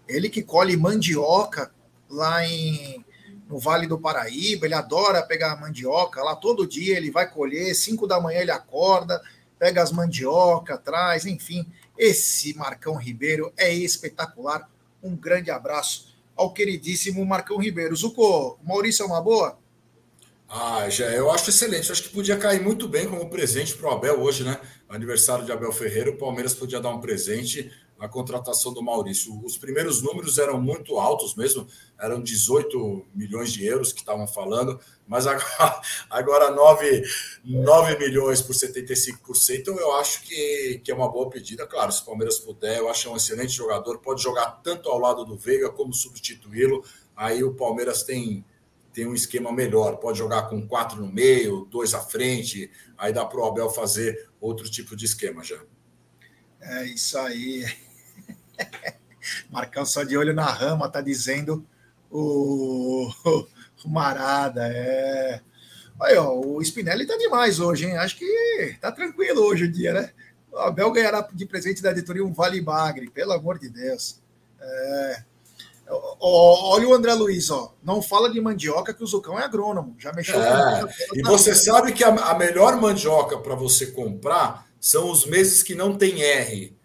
[0.07, 1.71] Ele que colhe mandioca
[2.07, 3.03] lá em,
[3.49, 8.05] no Vale do Paraíba, ele adora pegar mandioca lá todo dia, ele vai colher, 5
[8.05, 9.21] da manhã ele acorda,
[9.57, 11.65] pega as mandioca, traz, enfim.
[11.97, 14.69] Esse Marcão Ribeiro é espetacular.
[15.01, 17.95] Um grande abraço ao queridíssimo Marcão Ribeiro.
[17.95, 19.57] Zuco, Maurício é uma boa?
[20.49, 21.89] Ah, já, eu acho excelente.
[21.89, 24.59] Eu acho que podia cair muito bem como presente para o Abel hoje, né?
[24.87, 27.69] Aniversário de Abel Ferreira, o Palmeiras podia dar um presente
[27.99, 29.39] na contratação do Maurício.
[29.43, 31.67] Os primeiros números eram muito altos mesmo,
[31.99, 37.03] eram 18 milhões de euros que estavam falando, mas agora, agora 9,
[37.43, 41.65] 9 milhões por 75%, eu acho que, que é uma boa pedida.
[41.65, 45.25] Claro, se o Palmeiras puder, eu acho um excelente jogador, pode jogar tanto ao lado
[45.25, 46.83] do Veiga como substituí-lo.
[47.15, 48.45] Aí o Palmeiras tem
[48.97, 49.97] tem um esquema melhor.
[49.97, 54.27] Pode jogar com quatro no meio, dois à frente, aí dá para o Abel fazer
[54.41, 55.59] outro tipo de esquema já.
[56.59, 57.63] É isso aí.
[59.49, 61.65] Marcão só de olho na rama, tá dizendo
[62.11, 63.09] o,
[63.83, 64.67] o Marada.
[64.67, 65.41] É.
[65.99, 67.97] Aí, ó, o Spinelli tá demais hoje, hein?
[67.97, 70.11] Acho que tá tranquilo hoje o dia, né?
[70.51, 74.21] O Abel ganhará de presente da editoria um Vale Bagre, pelo amor de Deus.
[74.59, 75.23] É.
[75.89, 77.73] Olha o André Luiz, ó.
[77.81, 79.95] Não fala de mandioca que o Zucão é agrônomo.
[79.97, 84.67] Já mexeu é, com E você sabe que a, a melhor mandioca para você comprar
[84.79, 86.76] são os meses que não tem R.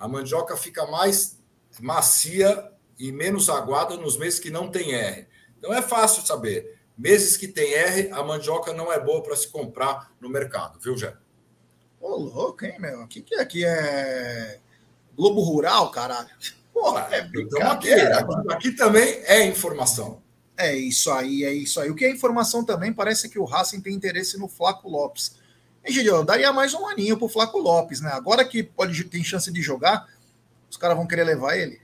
[0.00, 1.38] A mandioca fica mais
[1.78, 5.28] macia e menos aguada nos meses que não tem R.
[5.58, 6.80] Então é fácil saber.
[6.96, 10.96] Meses que tem R, a mandioca não é boa para se comprar no mercado, viu,
[10.96, 11.14] Jé?
[12.00, 13.02] Ô, louco, hein, meu?
[13.02, 13.64] O que, que é aqui?
[13.64, 14.58] É
[15.14, 16.30] Globo Rural, caralho?
[16.72, 18.20] Porra, é brincadeira.
[18.20, 20.22] Aqui, aqui, aqui, também é informação.
[20.56, 21.90] É isso aí, é isso aí.
[21.90, 25.36] O que é informação também parece que o Racing tem interesse no Flaco Lopes.
[25.82, 28.10] Egídio, daria mais um aninho pro Flaco Lopes, né?
[28.12, 30.06] Agora que pode tem chance de jogar,
[30.70, 31.80] os caras vão querer levar ele.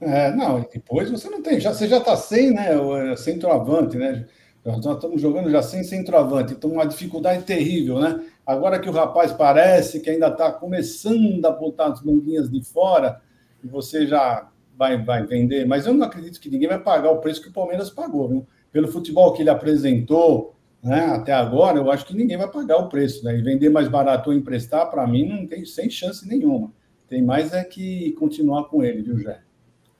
[0.00, 2.76] É, não, depois você não tem, já, você já tá sem, né?
[2.76, 4.26] O é, centroavante, né?
[4.64, 8.22] Nós estamos jogando já sem centroavante, então uma dificuldade terrível, né?
[8.46, 13.20] Agora que o rapaz parece que ainda está começando a botar as manguinhas de fora,
[13.64, 17.18] e você já vai, vai vender, mas eu não acredito que ninguém vai pagar o
[17.18, 18.46] preço que o Palmeiras pagou, viu?
[18.70, 22.88] Pelo futebol que ele apresentou né, até agora, eu acho que ninguém vai pagar o
[22.88, 23.38] preço, né?
[23.38, 26.72] E vender mais barato ou emprestar, para mim, não tem sem chance nenhuma.
[27.08, 29.40] Tem mais é que continuar com ele, viu, Jé?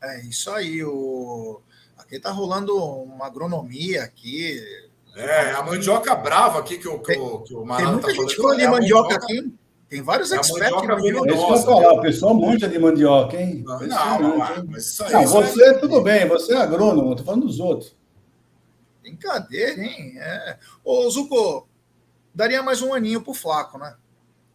[0.02, 0.82] É isso aí.
[0.82, 1.60] O...
[1.96, 4.58] Aqui tá rolando uma agronomia aqui.
[5.14, 8.36] É, a mandioca brava aqui que o, que o, que o Tem muita tá gente
[8.36, 9.54] falando de mandioca, mandioca aqui.
[9.88, 10.64] Tem vários é mandioca.
[10.64, 13.62] É isso que eu falar, o pessoal manja de mandioca, hein?
[13.64, 15.74] Não, não, não, mas isso aí, não você é...
[15.74, 17.94] tudo bem, você é agrônomo, tô falando dos outros.
[19.02, 20.14] Brincadeira, hein?
[20.16, 20.58] É.
[20.84, 21.68] Ô, Zuko,
[22.32, 23.96] daria mais um aninho pro Flaco, né?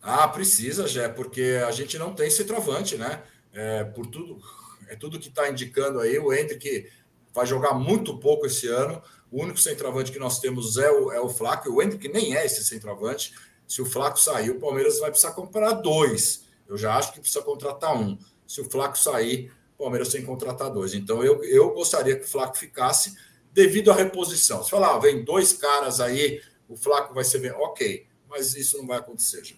[0.02, 3.22] Ah, precisa, já, porque a gente não tem centroavante, né?
[3.54, 4.42] É, por tudo,
[4.88, 6.18] é tudo que está indicando aí.
[6.18, 6.90] O Hendrick
[7.34, 9.04] vai jogar muito pouco esse ano.
[9.30, 11.70] O único centroavante que nós temos é o, é o Flaco.
[11.70, 13.34] O Hendrick nem é esse centroavante.
[13.68, 16.46] Se o Flaco sair, o Palmeiras vai precisar comprar dois.
[16.70, 18.18] Eu já acho que precisa contratar um.
[18.48, 20.94] Se o Flaco sair, o Palmeiras tem que contratar dois.
[20.94, 23.18] Então eu, eu gostaria que o Flaco ficasse
[23.58, 24.64] devido à reposição.
[24.64, 26.40] Se falar, ah, vem dois caras aí,
[26.70, 27.50] o Flaco vai ser bem.
[27.54, 29.44] Ok, mas isso não vai acontecer.
[29.44, 29.56] Já.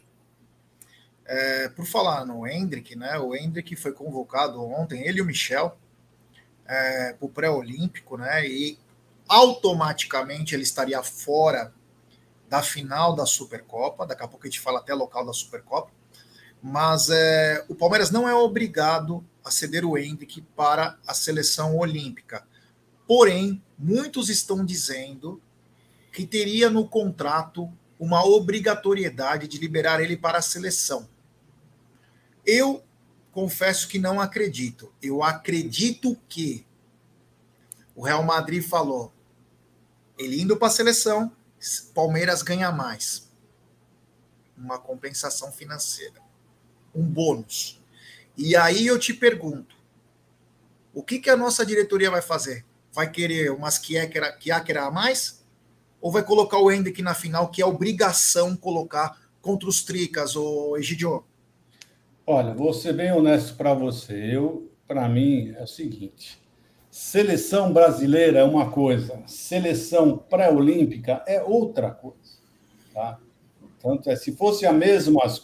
[1.25, 3.19] É, por falar no Hendrick, né?
[3.19, 5.77] O Hendrick foi convocado ontem, ele e o Michel,
[6.65, 8.47] é, para o pré-olímpico, né?
[8.47, 8.79] E
[9.27, 11.73] automaticamente ele estaria fora
[12.47, 14.07] da final da Supercopa.
[14.07, 15.91] Daqui a pouco a gente fala até local da Supercopa.
[16.63, 22.47] Mas é, o Palmeiras não é obrigado a ceder o Hendrick para a seleção olímpica.
[23.05, 25.41] Porém, muitos estão dizendo
[26.11, 31.07] que teria no contrato uma obrigatoriedade de liberar ele para a seleção.
[32.45, 32.83] Eu
[33.31, 34.91] confesso que não acredito.
[35.01, 36.65] Eu acredito que
[37.95, 39.13] o Real Madrid falou:
[40.17, 41.31] ele indo para a seleção,
[41.93, 43.29] Palmeiras ganha mais.
[44.57, 46.21] Uma compensação financeira.
[46.93, 47.81] Um bônus.
[48.37, 49.75] E aí eu te pergunto:
[50.93, 52.65] o que, que a nossa diretoria vai fazer?
[52.91, 55.45] Vai querer umas Kiakera a mais?
[56.01, 60.77] Ou vai colocar o Hendrick na final, que é obrigação colocar contra os Tricas, ou
[60.77, 61.23] Egidio?
[62.25, 64.13] Olha, vou ser bem honesto para você.
[64.13, 66.39] Eu, para mim, é o seguinte:
[66.89, 72.17] Seleção brasileira é uma coisa, seleção pré-olímpica é outra coisa.
[72.91, 73.19] Tá?
[73.79, 75.39] Tanto é, se fosse a mesma, as,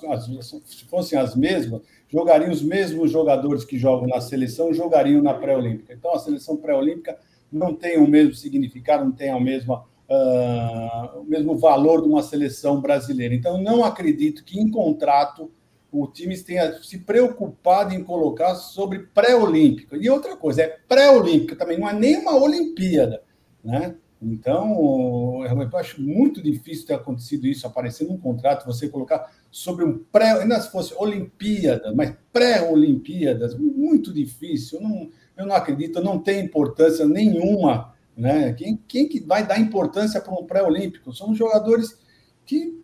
[0.65, 5.93] se fossem as mesmas, jogariam os mesmos jogadores que jogam na seleção, jogariam na pré-olímpica.
[5.93, 7.15] Então a seleção pré-olímpica
[7.55, 12.23] não tem o mesmo significado, não tem a mesma uh, o mesmo valor de uma
[12.23, 13.33] seleção brasileira.
[13.33, 15.51] Então, não acredito que em contrato
[15.91, 19.95] o time tenha se preocupado em colocar sobre pré-olímpico.
[19.95, 23.23] E outra coisa, é pré-olímpica também, não é nem uma Olimpíada.
[23.63, 23.95] Né?
[24.21, 29.97] Então, eu acho muito difícil ter acontecido isso, aparecer num contrato, você colocar sobre um
[29.97, 34.81] pré, ainda se fosse Olimpíada, mas pré-Olimpíadas, muito difícil.
[34.81, 37.93] Não, eu não acredito, não tem importância nenhuma.
[38.15, 38.53] Né?
[38.53, 41.13] Quem, quem que vai dar importância para um pré-olímpico?
[41.13, 41.99] São jogadores
[42.45, 42.81] que,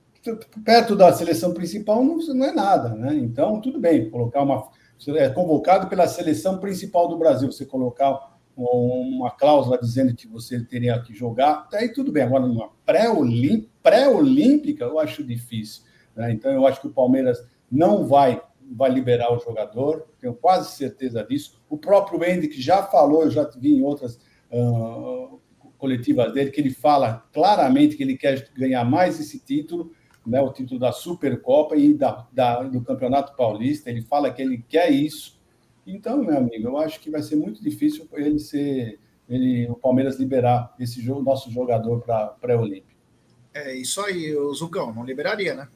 [0.64, 2.90] perto da seleção principal, não, não é nada.
[2.90, 3.16] Né?
[3.16, 4.68] Então, tudo bem, colocar uma.
[5.08, 11.02] É convocado pela seleção principal do Brasil, você colocar uma cláusula dizendo que você teria
[11.02, 12.22] que jogar, aí tudo bem.
[12.22, 15.82] Agora, numa pré-olímpica, eu acho difícil.
[16.16, 16.32] Né?
[16.34, 18.40] Então, eu acho que o Palmeiras não vai,
[18.72, 21.62] vai liberar o jogador, tenho quase certeza disso.
[21.70, 24.20] O próprio Hendrick já falou, eu já vi em outras
[24.52, 25.40] uh,
[25.78, 29.92] coletivas dele, que ele fala claramente que ele quer ganhar mais esse título,
[30.26, 33.90] né, o título da Supercopa e da, da, do Campeonato Paulista.
[33.90, 35.42] Ele fala que ele quer isso
[35.86, 40.20] então, meu amigo, eu acho que vai ser muito difícil ele ser, ele, o Palmeiras
[40.20, 43.00] liberar esse jogo, nosso jogador para pré-olímpico.
[43.54, 45.68] É isso aí, o Zucão, não liberaria, né?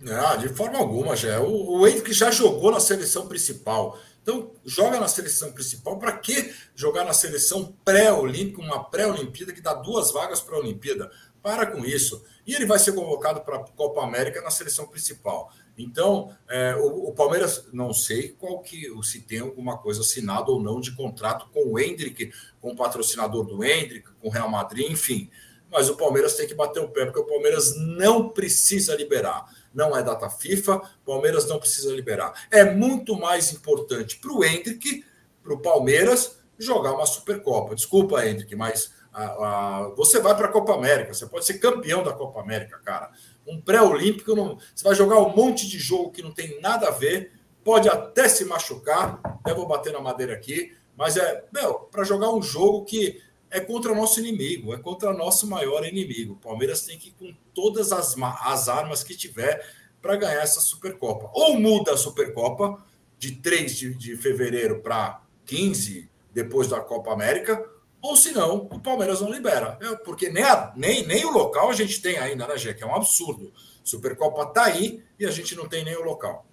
[0.00, 1.40] Não, de forma alguma, já.
[1.40, 3.98] O, o Henrique já jogou na seleção principal.
[4.22, 5.98] Então, joga na seleção principal.
[5.98, 11.10] Para que jogar na seleção pré-olímpica, uma pré-olimpíada que dá duas vagas para a Olimpíada?
[11.42, 12.24] Para com isso.
[12.46, 15.50] E ele vai ser convocado para a Copa América na seleção principal.
[15.76, 20.60] Então, é, o, o, Palmeiras, não sei qual que se tem alguma coisa assinada ou
[20.60, 24.90] não de contrato com o Hendrick, com o patrocinador do Hendrick, com o Real Madrid,
[24.90, 25.30] enfim.
[25.70, 29.46] Mas o Palmeiras tem que bater o pé, porque o Palmeiras não precisa liberar.
[29.72, 32.32] Não é data FIFA, Palmeiras não precisa liberar.
[32.50, 35.04] É muito mais importante para o Hendrick,
[35.42, 37.74] para o Palmeiras, jogar uma Supercopa.
[37.74, 42.02] Desculpa, Hendrick, mas a, a, você vai para a Copa América, você pode ser campeão
[42.02, 43.10] da Copa América, cara
[43.50, 44.34] um pré-olímpico,
[44.74, 47.32] você vai jogar um monte de jogo que não tem nada a ver,
[47.64, 52.32] pode até se machucar, até vou bater na madeira aqui, mas é, meu, para jogar
[52.32, 53.20] um jogo que
[53.50, 56.34] é contra o nosso inimigo, é contra o nosso maior inimigo.
[56.34, 59.64] O Palmeiras tem que ir com todas as, as armas que tiver
[60.00, 61.30] para ganhar essa Supercopa.
[61.32, 62.82] Ou muda a Supercopa
[63.18, 67.68] de 3 de, de fevereiro para 15, depois da Copa América,
[68.00, 69.78] ou senão o Palmeiras não libera.
[69.80, 72.72] É, porque nem, a, nem, nem o local a gente tem ainda, né, Gê?
[72.72, 73.52] Que é um absurdo.
[73.84, 76.46] Supercopa tá aí e a gente não tem nem o local.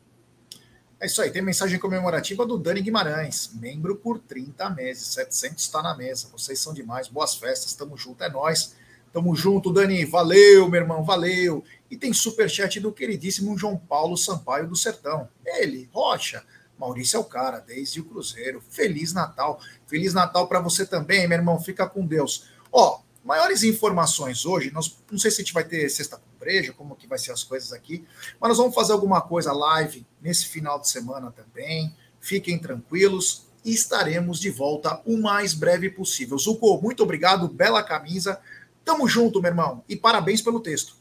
[1.00, 5.82] É isso aí, tem mensagem comemorativa do Dani Guimarães, membro por 30 meses, 700 está
[5.82, 6.28] na mesa.
[6.32, 8.76] Vocês são demais, boas festas, tamo junto, é nós.
[9.14, 11.64] Tamo junto, Dani, valeu, meu irmão, valeu.
[11.90, 15.30] E tem superchat do queridíssimo João Paulo Sampaio do Sertão.
[15.46, 16.44] Ele, Rocha,
[16.78, 18.62] Maurício é o cara, desde o Cruzeiro.
[18.70, 19.60] Feliz Natal.
[19.88, 21.60] Feliz Natal para você também, meu irmão.
[21.60, 22.48] Fica com Deus.
[22.72, 26.72] Ó, maiores informações hoje, nós não sei se a gente vai ter sexta com breja,
[26.72, 28.06] como que vai ser as coisas aqui,
[28.40, 31.94] mas nós vamos fazer alguma coisa live nesse final de semana também.
[32.22, 36.38] Fiquem tranquilos e estaremos de volta o mais breve possível.
[36.38, 38.40] Zuko, muito obrigado, bela camisa.
[38.86, 40.96] Tamo junto, meu irmão, e parabéns pelo texto.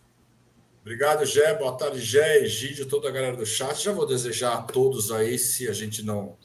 [0.81, 1.55] Obrigado, Gé.
[1.55, 3.85] Boa tarde, Gé, Egídio, toda a galera do chat.
[3.85, 6.37] Já vou desejar a todos aí, se a gente não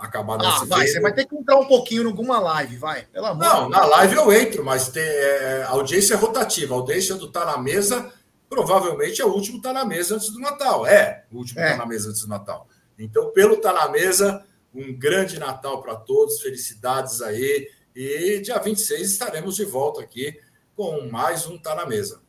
[0.00, 3.02] acabar ah, nesse vai, Você vai ter que entrar um pouquinho em alguma live, vai.
[3.06, 6.74] Pelo amor não, na live eu entro, mas tem, é, a audiência é rotativa.
[6.74, 8.12] A audiência do Tá na Mesa
[8.48, 10.86] provavelmente é o último Tá na Mesa antes do Natal.
[10.86, 11.70] É, o último é.
[11.70, 12.66] Tá na Mesa antes do Natal.
[12.98, 14.44] Então, pelo Tá na Mesa,
[14.74, 17.68] um grande Natal para todos, felicidades aí.
[17.94, 20.38] E dia 26 estaremos de volta aqui
[20.74, 22.20] com mais um Tá na Mesa.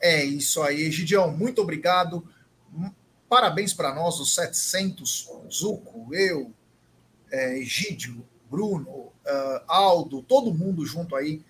[0.00, 2.26] É isso aí, Gidião, muito obrigado.
[3.34, 6.52] Parabéns para nós, os 700, Zuco, eu,
[7.32, 11.42] é, Egídio, Bruno, uh, Aldo, todo mundo junto aí.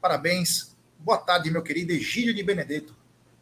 [0.00, 0.76] Parabéns.
[0.96, 2.96] Boa tarde, meu querido Egídio de Benedetto.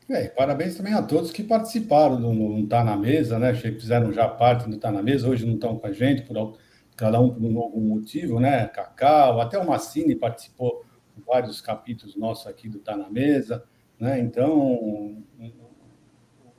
[0.08, 3.52] É, parabéns também a todos que participaram do Não Tá na Mesa, né?
[3.52, 6.56] Fizeram já parte do Tá na Mesa, hoje não estão com a gente, por
[6.96, 8.68] cada um por algum motivo, né?
[8.68, 10.82] Cacau, até o Massini participou
[11.14, 13.62] de vários capítulos nossos aqui do Tá na Mesa.
[14.00, 14.18] Né?
[14.18, 15.22] Então,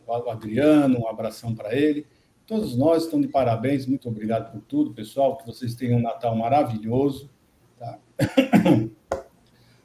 [0.07, 2.05] o Adriano, um abração para ele.
[2.45, 5.37] Todos nós estamos de parabéns, muito obrigado por tudo, pessoal.
[5.37, 7.29] Que vocês tenham um Natal maravilhoso,
[7.79, 7.99] tá?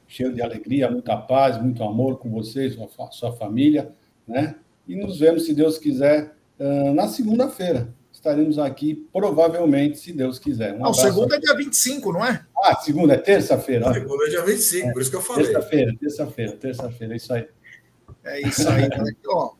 [0.07, 3.93] cheio de alegria, muita paz, muito amor com vocês, sua, sua família,
[4.27, 4.55] né?
[4.87, 6.35] E nos vemos, se Deus quiser,
[6.93, 7.93] na segunda-feira.
[8.11, 10.73] Estaremos aqui, provavelmente, se Deus quiser.
[10.73, 12.45] Um não, segunda é dia 25, não é?
[12.57, 13.93] Ah, segunda é terça-feira.
[13.93, 15.45] Segunda é dia 25, é, por isso que eu falei.
[15.45, 17.47] Terça-feira, terça-feira, terça-feira, é isso aí.
[18.25, 18.89] É isso aí.
[19.27, 19.53] Ó,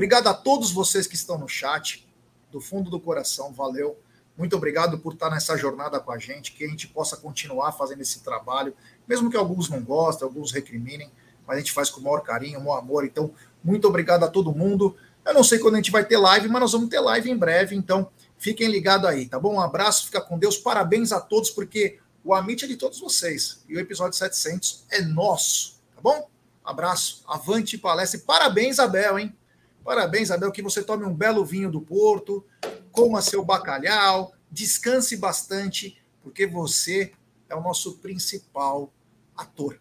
[0.00, 2.08] obrigado a todos vocês que estão no chat,
[2.50, 3.98] do fundo do coração, valeu.
[4.34, 8.00] Muito obrigado por estar nessa jornada com a gente, que a gente possa continuar fazendo
[8.00, 8.74] esse trabalho,
[9.06, 11.12] mesmo que alguns não gostem, alguns recriminem,
[11.46, 13.04] mas a gente faz com o maior carinho, o maior amor.
[13.04, 14.96] Então, muito obrigado a todo mundo.
[15.22, 17.36] Eu não sei quando a gente vai ter live, mas nós vamos ter live em
[17.36, 19.56] breve, então fiquem ligados aí, tá bom?
[19.56, 23.62] Um abraço, fica com Deus, parabéns a todos, porque o Amit é de todos vocês
[23.68, 26.26] e o episódio 700 é nosso, tá bom?
[26.64, 29.36] Abraço, avante palestra e parabéns, Abel, hein?
[29.84, 32.44] Parabéns, Abel, que você tome um belo vinho do Porto,
[32.92, 37.12] coma seu bacalhau, descanse bastante, porque você
[37.48, 38.92] é o nosso principal
[39.36, 39.80] ator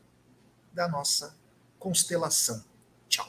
[0.73, 1.35] da nossa
[1.77, 2.63] constelação.
[3.07, 3.27] Tchau.